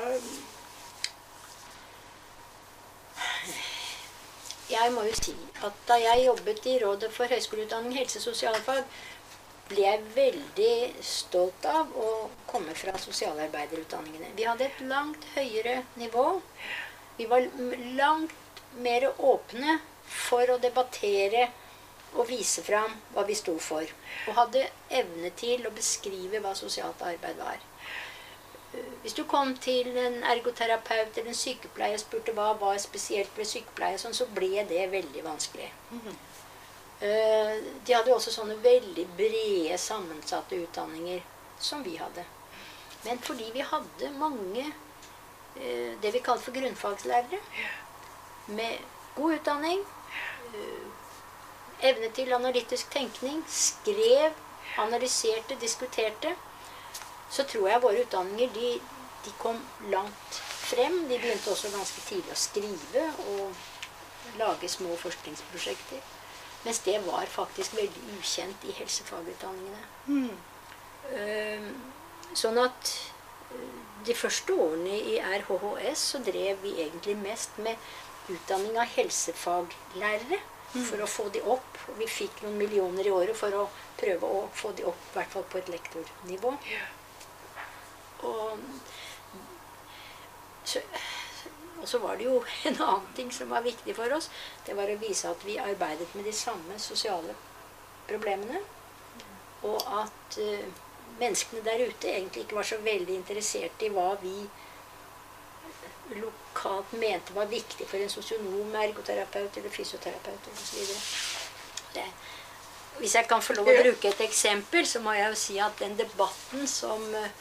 Jeg 4.70 4.92
må 4.92 5.04
jo 5.08 5.14
si 5.16 5.36
at 5.64 5.72
da 5.88 5.96
jeg 6.02 6.26
jobbet 6.26 6.66
i 6.66 6.80
Rådet 6.84 7.14
for 7.14 7.26
høyskoleutdanning 7.26 7.98
helse- 7.98 8.20
og 8.20 8.24
sosialfag, 8.24 8.84
ble 9.68 9.84
jeg 9.84 10.04
veldig 10.16 11.04
stolt 11.04 11.66
av 11.70 11.94
å 12.00 12.10
komme 12.50 12.76
fra 12.78 12.96
sosialarbeiderutdanningene. 13.02 14.34
Vi 14.38 14.48
hadde 14.48 14.68
et 14.68 14.82
langt 14.90 15.28
høyere 15.36 15.82
nivå. 16.00 16.26
Vi 17.18 17.28
var 17.30 17.48
langt 18.00 18.64
mer 18.84 19.10
åpne 19.18 19.80
for 20.08 20.50
å 20.54 20.60
debattere 20.62 21.48
og 22.16 22.28
vise 22.30 22.64
fram 22.64 22.94
hva 23.14 23.26
vi 23.28 23.36
sto 23.38 23.58
for. 23.62 23.88
Og 24.28 24.38
hadde 24.38 24.68
evne 24.90 25.32
til 25.38 25.66
å 25.68 25.74
beskrive 25.76 26.42
hva 26.44 26.54
sosialt 26.58 27.02
arbeid 27.06 27.38
var. 27.42 27.60
Hvis 29.02 29.16
du 29.18 29.24
kom 29.30 29.54
til 29.64 29.90
en 29.98 30.20
ergoterapeut 30.28 31.18
eller 31.18 31.32
en 31.32 31.38
sykepleier 31.40 31.98
og 31.98 32.04
spurte 32.04 32.34
hva 32.38 32.52
var 32.60 32.78
spesielt 32.84 33.32
ved 33.40 33.48
sykepleie, 33.50 33.98
sånn, 34.02 34.16
så 34.16 34.28
ble 34.36 34.66
det 34.70 34.90
veldig 34.92 35.24
vanskelig. 35.26 35.70
Eh, 37.02 37.64
De 37.86 37.94
hadde 37.94 38.14
også 38.14 38.32
sånne 38.34 38.58
veldig 38.64 39.06
brede, 39.18 39.78
sammensatte 39.78 40.58
utdanninger 40.58 41.22
som 41.62 41.84
vi 41.86 41.98
hadde. 42.02 42.24
Men 43.04 43.22
fordi 43.22 43.52
vi 43.54 43.62
hadde 43.62 44.10
mange 44.18 44.66
eh, 44.66 45.94
det 46.02 46.14
vi 46.16 46.24
kalte 46.26 46.48
for 46.48 46.58
grunnfagslærere, 46.58 47.40
med 48.48 48.82
god 49.16 49.38
utdanning, 49.38 49.86
eh, 50.58 51.88
evne 51.92 52.10
til 52.18 52.34
analytisk 52.34 52.90
tenkning, 52.90 53.44
skrev, 53.48 54.34
analyserte, 54.82 55.56
diskuterte, 55.62 56.34
så 57.30 57.44
tror 57.44 57.70
jeg 57.70 57.84
våre 57.84 58.04
utdanninger 58.08 58.54
de, 58.58 58.74
de 59.26 59.38
kom 59.38 59.62
langt 59.94 60.42
frem. 60.66 61.04
De 61.08 61.20
begynte 61.20 61.54
også 61.54 61.70
ganske 61.78 62.02
tidlig 62.10 62.34
å 62.34 62.44
skrive 62.48 63.10
og 63.30 64.38
lage 64.42 64.70
små 64.72 64.98
forskningsprosjekter. 64.98 66.17
Mens 66.66 66.80
det 66.86 66.98
var 67.06 67.26
faktisk 67.32 67.78
veldig 67.78 68.18
ukjent 68.18 68.66
i 68.68 68.74
helsefagutdanningene. 68.80 69.84
Mm. 70.08 70.34
Sånn 72.38 72.60
at 72.62 72.92
eh, 73.54 73.80
de 74.08 74.16
første 74.18 74.54
årene 74.54 74.98
i 75.14 75.18
RHHS 75.22 76.04
så 76.14 76.22
drev 76.26 76.60
vi 76.66 76.76
egentlig 76.82 77.16
mest 77.22 77.58
med 77.64 77.80
utdanning 78.34 78.78
av 78.80 78.92
helsefaglærere. 78.98 80.44
For 80.78 81.00
å 81.02 81.08
få 81.10 81.30
de 81.34 81.40
opp. 81.48 81.78
Vi 81.98 82.06
fikk 82.12 82.42
noen 82.44 82.58
millioner 82.60 83.08
i 83.08 83.12
året 83.16 83.38
for 83.40 83.56
å 83.56 83.64
prøve 83.98 84.28
å 84.28 84.42
få 84.54 84.74
de 84.78 84.84
opp, 84.86 85.00
i 85.10 85.16
hvert 85.16 85.32
fall 85.34 85.46
på 85.50 85.62
et 85.62 85.72
lektornivå. 85.72 86.52
Og 88.28 88.60
så, 90.68 90.84
og 91.82 91.88
så 91.90 92.00
var 92.04 92.18
det 92.18 92.28
jo 92.28 92.40
en 92.70 92.82
annen 92.82 93.14
ting 93.16 93.32
som 93.34 93.50
var 93.50 93.66
viktig 93.66 93.96
for 93.96 94.14
oss. 94.18 94.30
Det 94.66 94.76
var 94.78 94.90
å 94.90 95.00
vise 95.02 95.30
at 95.30 95.46
vi 95.48 95.60
arbeidet 95.62 96.10
med 96.16 96.26
de 96.28 96.34
samme 96.36 96.80
sosiale 96.82 97.36
problemene. 98.08 98.62
Og 99.68 99.82
at 100.02 100.38
uh, 100.38 100.66
menneskene 101.20 101.64
der 101.66 101.88
ute 101.88 102.12
egentlig 102.12 102.46
ikke 102.46 102.60
var 102.60 102.68
så 102.70 102.78
veldig 102.84 103.16
interessert 103.16 103.84
i 103.84 103.92
hva 103.94 104.12
vi 104.22 104.36
lokalt 106.16 106.92
mente 106.92 107.34
var 107.36 107.50
viktig 107.52 107.88
for 107.88 108.00
en 108.00 108.10
sosionom, 108.10 108.76
ergoterapeut 108.76 109.58
eller 109.58 109.74
fysioterapeut 109.74 110.48
osv. 110.54 110.94
Hvis 112.98 113.16
jeg 113.16 113.28
kan 113.30 113.44
få 113.44 113.54
lov 113.58 113.68
å 113.70 113.76
bruke 113.82 114.10
et 114.10 114.22
eksempel, 114.26 114.88
så 114.88 115.02
må 115.04 115.14
jeg 115.14 115.28
jo 115.30 115.38
si 115.38 115.58
at 115.62 115.78
den 115.82 115.98
debatten 116.00 116.64
som 116.70 117.04
eh, 117.16 117.34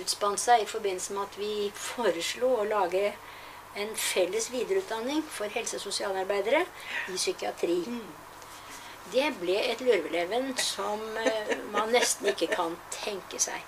utspant 0.00 0.40
seg 0.40 0.62
i 0.62 0.68
forbindelse 0.68 1.16
med 1.16 1.26
at 1.26 1.36
vi 1.40 1.52
foreslo 1.76 2.54
å 2.62 2.68
lage 2.68 3.10
en 3.76 3.94
felles 3.96 4.50
videreutdanning 4.52 5.22
for 5.30 5.52
helse- 5.52 5.78
og 5.78 5.84
sosialarbeidere 5.86 6.64
i 7.08 7.16
psykiatri. 7.16 7.78
Det 9.12 9.28
ble 9.40 9.56
et 9.72 9.80
lurveleven 9.84 10.52
som 10.60 11.00
eh, 11.20 11.56
man 11.72 11.92
nesten 11.92 12.30
ikke 12.32 12.48
kan 12.52 12.76
tenke 12.94 13.40
seg. 13.42 13.60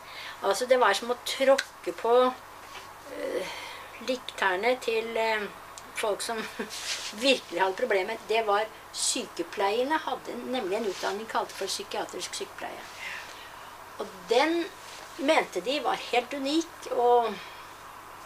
Altså 0.45 0.67
Det 0.67 0.79
var 0.81 0.95
som 0.97 1.13
å 1.13 1.21
tråkke 1.25 1.93
på 1.97 2.15
uh, 2.29 3.53
likterne 4.09 4.75
til 4.85 5.17
uh, 5.17 5.47
folk 5.97 6.23
som 6.23 6.41
virkelig 7.27 7.61
hadde 7.61 7.79
problemer, 7.79 8.21
det 8.29 8.45
var 8.47 8.69
sykepleierne 8.95 9.99
hadde 10.05 10.37
nemlig 10.45 10.79
en 10.79 10.89
utdanning 10.91 11.29
kalt 11.31 11.53
for 11.53 11.71
psykiatrisk 11.71 12.37
sykepleie. 12.37 12.85
Og 13.99 14.11
den 14.31 14.65
mente 15.19 15.63
de 15.65 15.79
var 15.85 16.01
helt 16.11 16.35
unik, 16.35 16.91
og 16.91 17.33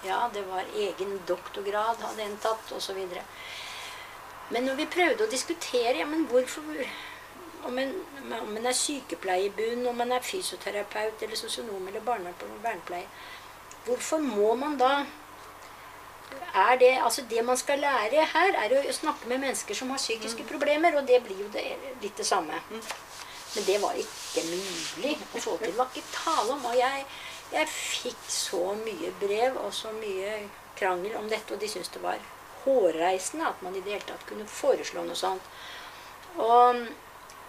ja, 0.06 0.30
det 0.34 0.44
var 0.48 0.64
egen 0.76 1.20
doktorgrad 1.28 2.02
hadde 2.04 2.22
en 2.22 2.38
tatt, 2.42 2.72
osv. 2.76 2.98
Men 4.50 4.64
når 4.64 4.78
vi 4.78 4.88
prøvde 4.92 5.26
å 5.26 5.30
diskutere 5.30 5.98
ja, 5.98 6.06
men 6.08 6.26
hvorfor 6.30 6.62
om 7.68 7.78
en, 7.78 7.94
om 8.40 8.56
en 8.56 8.66
er 8.66 8.76
sykepleier 8.76 9.48
i 9.48 9.54
bunn, 9.54 9.86
om 9.90 10.00
en 10.00 10.14
er 10.14 10.24
fysioterapeut 10.24 11.22
eller 11.22 11.36
sosionom 11.36 11.88
eller 11.88 12.04
barnevernpleier 12.06 13.08
Hvorfor 13.84 14.20
må 14.22 14.54
man 14.54 14.76
da 14.78 14.92
er 16.54 16.76
det, 16.80 16.90
altså 17.04 17.22
det 17.30 17.44
man 17.44 17.56
skal 17.56 17.80
lære 17.80 18.24
her, 18.32 18.56
er 18.64 18.74
å 18.78 18.92
snakke 18.92 19.28
med 19.28 19.40
mennesker 19.40 19.74
som 19.74 19.90
har 19.90 20.00
psykiske 20.00 20.44
mm. 20.44 20.48
problemer, 20.50 20.96
og 20.98 21.06
det 21.08 21.22
blir 21.24 21.40
jo 21.40 21.48
det, 21.52 21.64
litt 22.02 22.16
det 22.18 22.26
samme. 22.26 22.58
Mm. 22.70 22.82
Men 23.54 23.64
det 23.64 23.78
var 23.80 23.96
ikke 23.96 24.44
mulig 24.50 25.14
å 25.34 25.40
få 25.40 25.56
til. 25.56 25.70
Det 25.70 25.78
var 25.78 25.88
ikke 25.92 26.12
tale 26.12 26.52
om. 26.52 26.66
Og 26.68 26.76
jeg, 26.76 27.06
jeg 27.52 27.68
fikk 27.72 28.24
så 28.28 28.74
mye 28.78 29.12
brev 29.20 29.56
og 29.62 29.72
så 29.74 29.92
mye 29.96 30.48
krangel 30.78 31.16
om 31.18 31.28
dette, 31.30 31.54
og 31.54 31.60
de 31.60 31.68
syntes 31.70 31.92
det 31.94 32.02
var 32.02 32.18
hårreisende 32.64 33.46
at 33.48 33.62
man 33.62 33.76
i 33.76 33.82
det 33.82 33.92
hele 33.94 34.08
tatt 34.08 34.26
kunne 34.28 34.46
foreslå 34.50 35.00
noe 35.06 35.18
sånt. 35.18 35.42
Og 36.38 36.86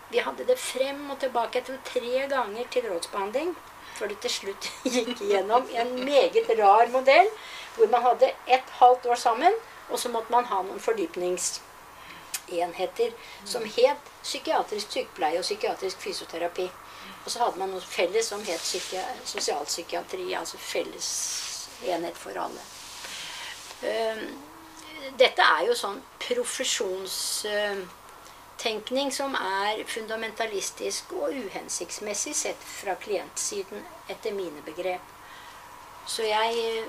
vi 0.09 0.17
hadde 0.25 0.47
det 0.49 0.59
frem 0.59 1.11
og 1.13 1.19
tilbake, 1.21 1.59
jeg 1.59 1.65
tre 1.85 2.27
ganger 2.31 2.65
til 2.73 2.83
rådsbehandling, 2.89 3.49
før 3.95 4.07
det 4.09 4.19
til 4.23 4.31
slutt 4.31 4.63
gikk 4.95 5.21
igjennom 5.21 5.63
en 5.75 6.05
meget 6.05 6.49
rar 6.59 6.87
modell 6.93 7.29
hvor 7.75 7.87
man 7.91 8.03
hadde 8.03 8.27
et 8.47 8.63
halvt 8.79 9.05
år 9.05 9.15
sammen, 9.15 9.53
og 9.89 9.99
så 9.99 10.09
måtte 10.13 10.31
man 10.31 10.45
ha 10.49 10.61
noen 10.63 10.79
fordypningsenheter 10.83 13.11
som 13.45 13.63
het 13.77 13.97
psykiatrisk 14.23 14.91
sykepleie 14.91 15.39
og 15.39 15.43
psykiatrisk 15.45 15.97
fysioterapi. 16.03 16.69
Og 17.29 17.33
så 17.33 17.39
hadde 17.43 17.59
man 17.61 17.69
noe 17.69 17.81
felles 17.85 18.25
som 18.25 18.41
het 18.41 18.57
sosialpsykiatri, 19.29 20.33
altså 20.33 20.57
felles 20.57 21.05
enhet 21.85 22.17
for 22.17 22.33
alle. 22.41 22.57
Ehm, 23.85 24.33
dette 25.21 25.45
er 25.45 25.61
jo 25.67 25.75
sånn 25.77 26.01
profesjonstenkning 26.23 29.13
som 29.13 29.37
er 29.37 29.85
fundamentalistisk 29.93 31.13
og 31.21 31.37
uhensiktsmessig 31.37 32.33
sett 32.33 32.57
fra 32.65 32.97
klientsiden, 32.97 33.85
etter 34.09 34.33
mine 34.33 34.65
begrep. 34.65 35.05
Så 36.09 36.25
jeg, 36.25 36.81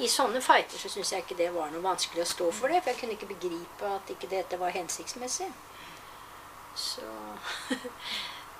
I 0.00 0.08
sånne 0.08 0.40
fighter 0.40 0.80
så 0.80 0.88
syns 0.88 1.12
jeg 1.12 1.20
ikke 1.26 1.36
det 1.36 1.52
var 1.52 1.68
noe 1.68 1.84
vanskelig 1.84 2.24
å 2.24 2.32
stå 2.32 2.48
for 2.56 2.72
det. 2.72 2.80
For 2.80 2.88
jeg 2.94 3.00
kunne 3.02 3.12
ikke 3.20 3.36
begripe 3.36 3.84
at 4.00 4.08
ikke 4.16 4.32
dette 4.32 4.56
var 4.56 4.72
hensiktsmessig. 4.72 5.52
Så 6.80 7.04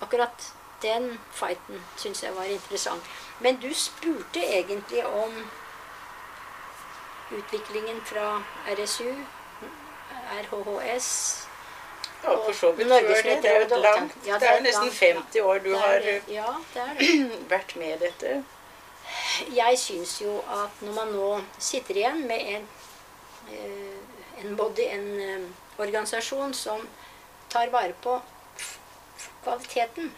akkurat 0.05 0.53
den 0.83 1.21
fighten 1.33 1.85
syns 1.97 2.23
jeg 2.23 2.37
var 2.37 2.45
interessant. 2.45 3.03
Men 3.41 3.61
du 3.63 3.75
spurte 3.75 4.43
egentlig 4.45 5.07
om 5.07 5.39
utviklingen 7.31 8.01
fra 8.05 8.43
RSU, 8.77 9.15
RHHS 10.33 11.09
ja, 12.23 12.31
for 12.31 12.53
så 12.53 12.73
vidt 12.73 12.89
før 12.89 13.23
det. 13.23 13.39
Det 13.43 13.51
er 13.51 13.57
jo 13.57 13.65
et 13.65 13.79
langt 13.83 14.27
ja, 14.27 14.39
det, 14.39 14.49
er 14.49 14.61
nesten 14.63 14.91
50 14.91 15.41
år 15.41 15.59
du 15.65 15.73
har 15.75 16.05
ja, 16.29 16.55
vært 17.55 17.77
med 17.77 17.97
i 17.97 17.99
dette 18.05 18.43
jeg 19.57 19.79
syns 19.79 20.21
jo 20.23 20.39
at 20.53 20.83
når 20.85 20.95
man 20.97 21.13
nå 21.15 21.31
sitter 21.59 21.99
igjen 22.01 22.23
med 22.29 22.47
en, 22.57 22.69
eh, 23.53 24.45
en 24.45 24.57
body, 24.57 24.87
en 24.97 25.09
eh, 25.21 25.49
organisasjon 25.79 26.55
som 26.55 26.87
tar 27.53 27.73
vare 27.73 27.95
på 28.05 28.19
kvaliteten, 29.43 30.13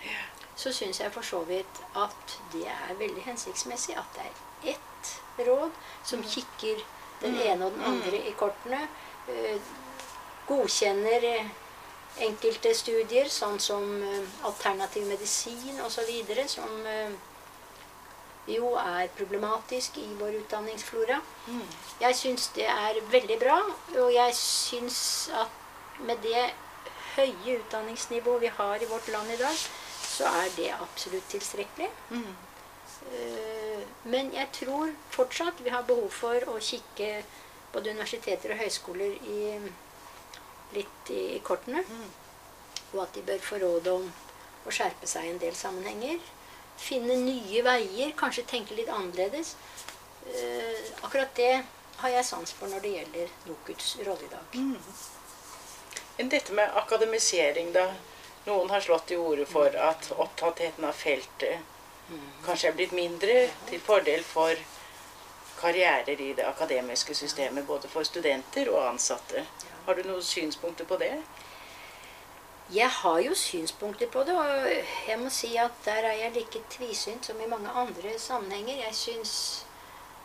så 0.56 0.72
syns 0.72 1.00
jeg 1.00 1.12
for 1.12 1.26
så 1.26 1.40
vidt 1.48 1.80
at 1.98 2.36
det 2.52 2.66
er 2.70 2.98
veldig 2.98 3.24
hensiktsmessig 3.26 3.96
at 3.98 4.18
det 4.18 4.26
er 4.28 4.76
ett 4.76 5.12
råd 5.48 5.70
som 6.04 6.22
mm. 6.22 6.28
kikker 6.30 6.84
den 7.22 7.34
mm. 7.34 7.42
ene 7.46 7.66
og 7.66 7.76
den 7.76 7.84
andre 7.90 8.18
mm. 8.18 8.28
i 8.30 8.32
kortene. 8.38 8.80
Eh, 9.28 9.60
godkjenner 10.48 11.26
enkelte 12.24 12.74
studier, 12.76 13.30
sånn 13.32 13.56
som 13.58 13.86
alternativ 14.46 15.06
medisin 15.08 15.80
osv., 15.82 16.10
som 16.46 16.84
jo 18.46 18.74
er 18.76 19.08
problematisk 19.16 19.96
i 19.98 20.06
vår 20.18 20.36
utdanningsflora. 20.42 21.20
Jeg 22.00 22.16
syns 22.18 22.50
det 22.56 22.66
er 22.68 23.00
veldig 23.10 23.38
bra, 23.40 23.56
og 23.96 24.12
jeg 24.12 24.36
syns 24.36 24.98
at 25.32 26.00
med 26.04 26.20
det 26.22 26.50
høye 27.14 27.58
utdanningsnivået 27.60 28.42
vi 28.42 28.52
har 28.58 28.82
i 28.82 28.90
vårt 28.90 29.08
land 29.08 29.30
i 29.32 29.40
dag, 29.40 29.64
så 30.14 30.30
er 30.42 30.50
det 30.56 30.68
absolutt 30.74 31.26
tilstrekkelig. 31.32 31.88
Mm. 32.10 32.34
Uh, 33.04 33.80
men 34.08 34.30
jeg 34.32 34.48
tror 34.56 34.92
fortsatt 35.12 35.60
vi 35.64 35.72
har 35.74 35.86
behov 35.88 36.10
for 36.14 36.46
å 36.52 36.58
kikke 36.62 37.10
både 37.74 37.92
universiteter 37.92 38.54
og 38.54 38.62
høyskoler 38.62 39.18
i, 39.28 39.40
litt 40.76 41.10
i, 41.10 41.24
i 41.36 41.42
kortene. 41.44 41.82
Mm. 41.82 42.06
Og 42.94 43.02
at 43.04 43.18
de 43.18 43.26
bør 43.26 43.42
få 43.42 43.58
råd 43.62 43.90
om 43.92 44.08
å 44.64 44.72
skjerpe 44.72 45.08
seg 45.10 45.26
i 45.26 45.34
en 45.34 45.42
del 45.42 45.56
sammenhenger 45.58 46.22
finne 46.76 47.16
nye 47.16 47.62
veier, 47.64 48.12
kanskje 48.18 48.46
tenke 48.48 48.76
litt 48.76 48.90
annerledes. 48.92 49.54
Eh, 50.26 50.92
akkurat 51.02 51.34
det 51.36 51.52
har 52.00 52.10
jeg 52.10 52.26
sans 52.26 52.54
for 52.58 52.72
når 52.72 52.82
det 52.84 52.94
gjelder 52.96 53.34
NOKUTs 53.48 53.90
rolle 54.06 54.26
i 54.26 54.32
dag. 54.32 54.58
Mm. 54.58 56.28
Dette 56.30 56.52
med 56.52 56.76
akademisering, 56.78 57.72
da. 57.74 57.88
Noen 58.44 58.70
har 58.70 58.80
slått 58.84 59.10
i 59.10 59.16
orde 59.16 59.46
for 59.48 59.76
at 59.88 60.10
opptattheten 60.12 60.84
av 60.84 60.92
feltet 60.92 61.60
mm. 62.10 62.26
kanskje 62.44 62.68
er 62.68 62.76
blitt 62.76 62.92
mindre 62.92 63.36
til 63.70 63.80
fordel 63.80 64.24
for 64.28 64.60
karrierer 65.60 66.20
i 66.20 66.32
det 66.36 66.44
akademiske 66.44 67.14
systemet, 67.16 67.64
både 67.66 67.88
for 67.88 68.04
studenter 68.04 68.68
og 68.68 68.88
ansatte. 68.88 69.46
Har 69.86 69.96
du 69.96 70.04
noen 70.04 70.22
synspunkter 70.24 70.88
på 70.88 70.98
det? 71.00 71.14
Jeg 72.72 72.88
har 72.88 73.18
jo 73.20 73.34
synspunkter 73.36 74.08
på 74.12 74.24
det, 74.24 74.34
og 74.34 74.68
jeg 75.08 75.18
må 75.20 75.30
si 75.32 75.54
at 75.60 75.80
der 75.84 76.08
er 76.08 76.18
jeg 76.22 76.34
like 76.36 76.62
tvisynt 76.72 77.26
som 77.28 77.40
i 77.40 77.48
mange 77.48 77.68
andre 77.68 78.18
sammenhenger. 78.18 78.84
Jeg 78.86 78.94
syns 78.96 79.32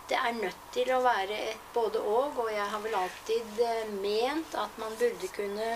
det 0.09 0.17
er 0.17 0.37
nødt 0.41 0.61
til 0.73 0.91
å 0.95 1.01
være 1.03 1.35
et 1.51 1.65
både-og, 1.73 2.39
og 2.39 2.47
jeg 2.51 2.67
har 2.71 2.83
vel 2.83 2.95
alltid 2.97 3.59
eh, 3.61 3.91
ment 4.01 4.55
at 4.57 4.79
man 4.81 4.95
burde 4.99 5.27
kunne 5.35 5.67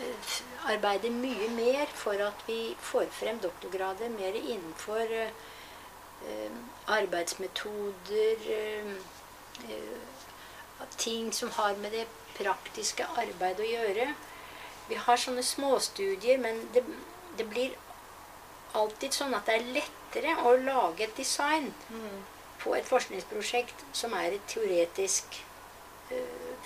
eh, 0.00 0.34
arbeide 0.72 1.10
mye 1.10 1.48
mer 1.54 1.86
for 1.94 2.20
at 2.26 2.44
vi 2.46 2.76
får 2.80 3.06
frem 3.12 3.38
doktorgrader 3.42 4.12
mer 4.14 4.36
innenfor 4.40 5.14
uh, 5.14 6.58
arbeidsmetoder 6.86 8.48
uh, 8.50 8.94
Ting 10.98 11.32
som 11.32 11.50
har 11.50 11.76
med 11.80 11.94
det 11.96 12.04
praktiske 12.36 13.06
arbeidet 13.16 13.62
å 13.64 13.68
gjøre. 13.68 14.06
Vi 14.88 14.98
har 15.00 15.16
sånne 15.16 15.42
småstudier, 15.42 16.38
men 16.42 16.58
det, 16.74 16.82
det, 17.38 17.46
blir 17.48 17.72
alltid 18.76 19.16
sånn 19.16 19.34
at 19.38 19.48
det 19.48 19.54
er 19.56 19.72
lettere 19.78 20.34
å 20.44 20.52
lage 20.60 21.06
et 21.06 21.16
design 21.16 21.70
mm. 21.88 22.18
på 22.60 22.74
et 22.76 22.90
forskningsprosjekt 22.90 23.86
som 23.96 24.12
er 24.18 24.36
et 24.36 24.46
teoretisk 24.50 25.40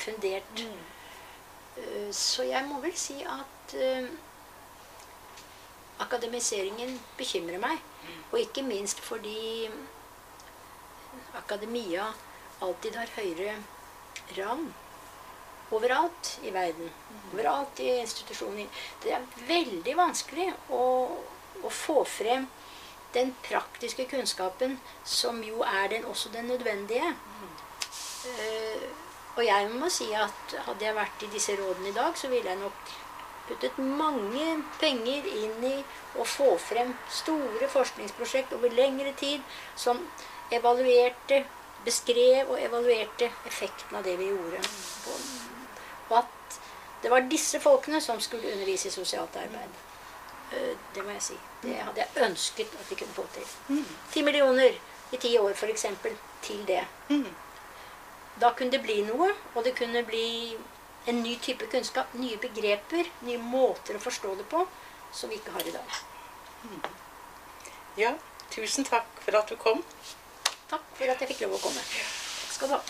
fundert. 0.02 0.64
Mm. 0.64 0.97
Uh, 1.78 2.10
så 2.14 2.46
jeg 2.48 2.64
må 2.68 2.80
vel 2.82 2.96
si 2.98 3.20
at 3.22 3.76
uh, 3.78 4.08
akademiseringen 6.04 6.98
bekymrer 7.18 7.62
meg. 7.62 7.78
Mm. 8.02 8.18
Og 8.32 8.42
ikke 8.42 8.66
minst 8.66 9.00
fordi 9.04 9.70
akademia 11.38 12.10
alltid 12.62 12.98
har 12.98 13.16
høyere 13.16 13.56
rang 14.38 14.68
overalt 15.70 16.38
i 16.42 16.52
verden. 16.52 16.90
Overalt 17.32 17.80
i 17.80 17.90
institusjoner. 18.00 18.66
Det 19.02 19.12
er 19.12 19.26
veldig 19.48 19.96
vanskelig 19.98 20.48
å, 20.72 20.84
å 21.62 21.72
få 21.72 22.02
frem 22.08 22.48
den 23.14 23.32
praktiske 23.44 24.04
kunnskapen, 24.08 24.76
som 25.04 25.40
jo 25.44 25.62
er 25.64 25.88
den, 25.92 26.04
også 26.08 26.32
den 26.32 26.50
nødvendige. 26.52 27.14
Uh, 28.28 28.88
og 29.38 29.44
jeg 29.46 29.68
må 29.70 29.88
si 29.92 30.08
at 30.18 30.56
hadde 30.66 30.82
jeg 30.82 30.96
vært 30.96 31.22
i 31.22 31.30
disse 31.30 31.54
rådene 31.58 31.92
i 31.92 31.94
dag, 31.94 32.16
så 32.18 32.30
ville 32.32 32.50
jeg 32.50 32.58
nok 32.58 32.94
puttet 33.48 33.78
mange 33.78 34.48
penger 34.80 35.28
inn 35.30 35.62
i 35.64 35.76
å 36.18 36.26
få 36.26 36.56
frem 36.60 36.90
store 37.20 37.70
forskningsprosjekt 37.70 38.56
over 38.58 38.74
lengre 38.74 39.14
tid 39.16 39.44
som 39.78 40.02
evaluerte, 40.52 41.44
beskrev 41.86 42.50
og 42.50 42.58
evaluerte 42.60 43.30
effekten 43.46 43.96
av 43.96 44.04
det 44.04 44.18
vi 44.18 44.32
gjorde. 44.32 44.64
På 45.04 45.14
og 46.08 46.18
at 46.22 46.58
det 47.02 47.10
var 47.12 47.30
disse 47.30 47.60
folkene 47.62 48.00
som 48.02 48.20
skulle 48.20 48.52
undervise 48.52 48.88
i 48.88 48.92
sosialt 48.92 49.36
arbeid. 49.38 49.82
Eh, 50.52 50.72
det 50.94 51.04
må 51.04 51.14
jeg 51.14 51.26
si. 51.30 51.36
Det 51.62 51.76
hadde 51.78 52.02
jeg 52.02 52.24
ønsket 52.26 52.78
at 52.80 52.90
vi 52.90 52.98
kunne 52.98 53.14
få 53.14 53.26
til. 53.34 53.50
Mm. 53.68 53.84
Ti 54.12 54.22
millioner 54.26 54.80
i 55.12 55.20
ti 55.20 55.36
år, 55.38 55.52
f.eks. 55.54 55.86
til 56.42 56.64
det. 56.66 56.82
Mm. 58.38 58.40
Da 58.40 58.54
kunne 58.54 58.70
det 58.70 58.82
bli 58.82 59.02
noe, 59.02 59.32
og 59.54 59.64
det 59.64 59.74
kunne 59.74 60.04
bli 60.06 60.56
en 61.08 61.22
ny 61.22 61.38
type 61.42 61.66
kunnskap, 61.66 62.14
nye 62.14 62.38
begreper, 62.38 63.08
nye 63.26 63.38
måter 63.42 63.96
å 63.96 64.02
forstå 64.02 64.34
det 64.38 64.46
på, 64.50 64.64
som 65.12 65.30
vi 65.30 65.40
ikke 65.40 65.54
har 65.56 65.66
i 65.66 65.74
dag. 65.74 65.98
Ja, 67.98 68.14
tusen 68.52 68.86
takk 68.86 69.08
for 69.24 69.38
at 69.38 69.50
du 69.50 69.56
kom. 69.56 69.82
Takk 70.68 70.84
for 70.94 71.10
at 71.10 71.20
jeg 71.20 71.32
fikk 71.32 71.46
lov 71.46 71.58
å 71.58 71.62
komme. 71.66 71.82
Takk 71.82 72.54
skal 72.54 72.70
du 72.70 72.76
ha. 72.76 72.82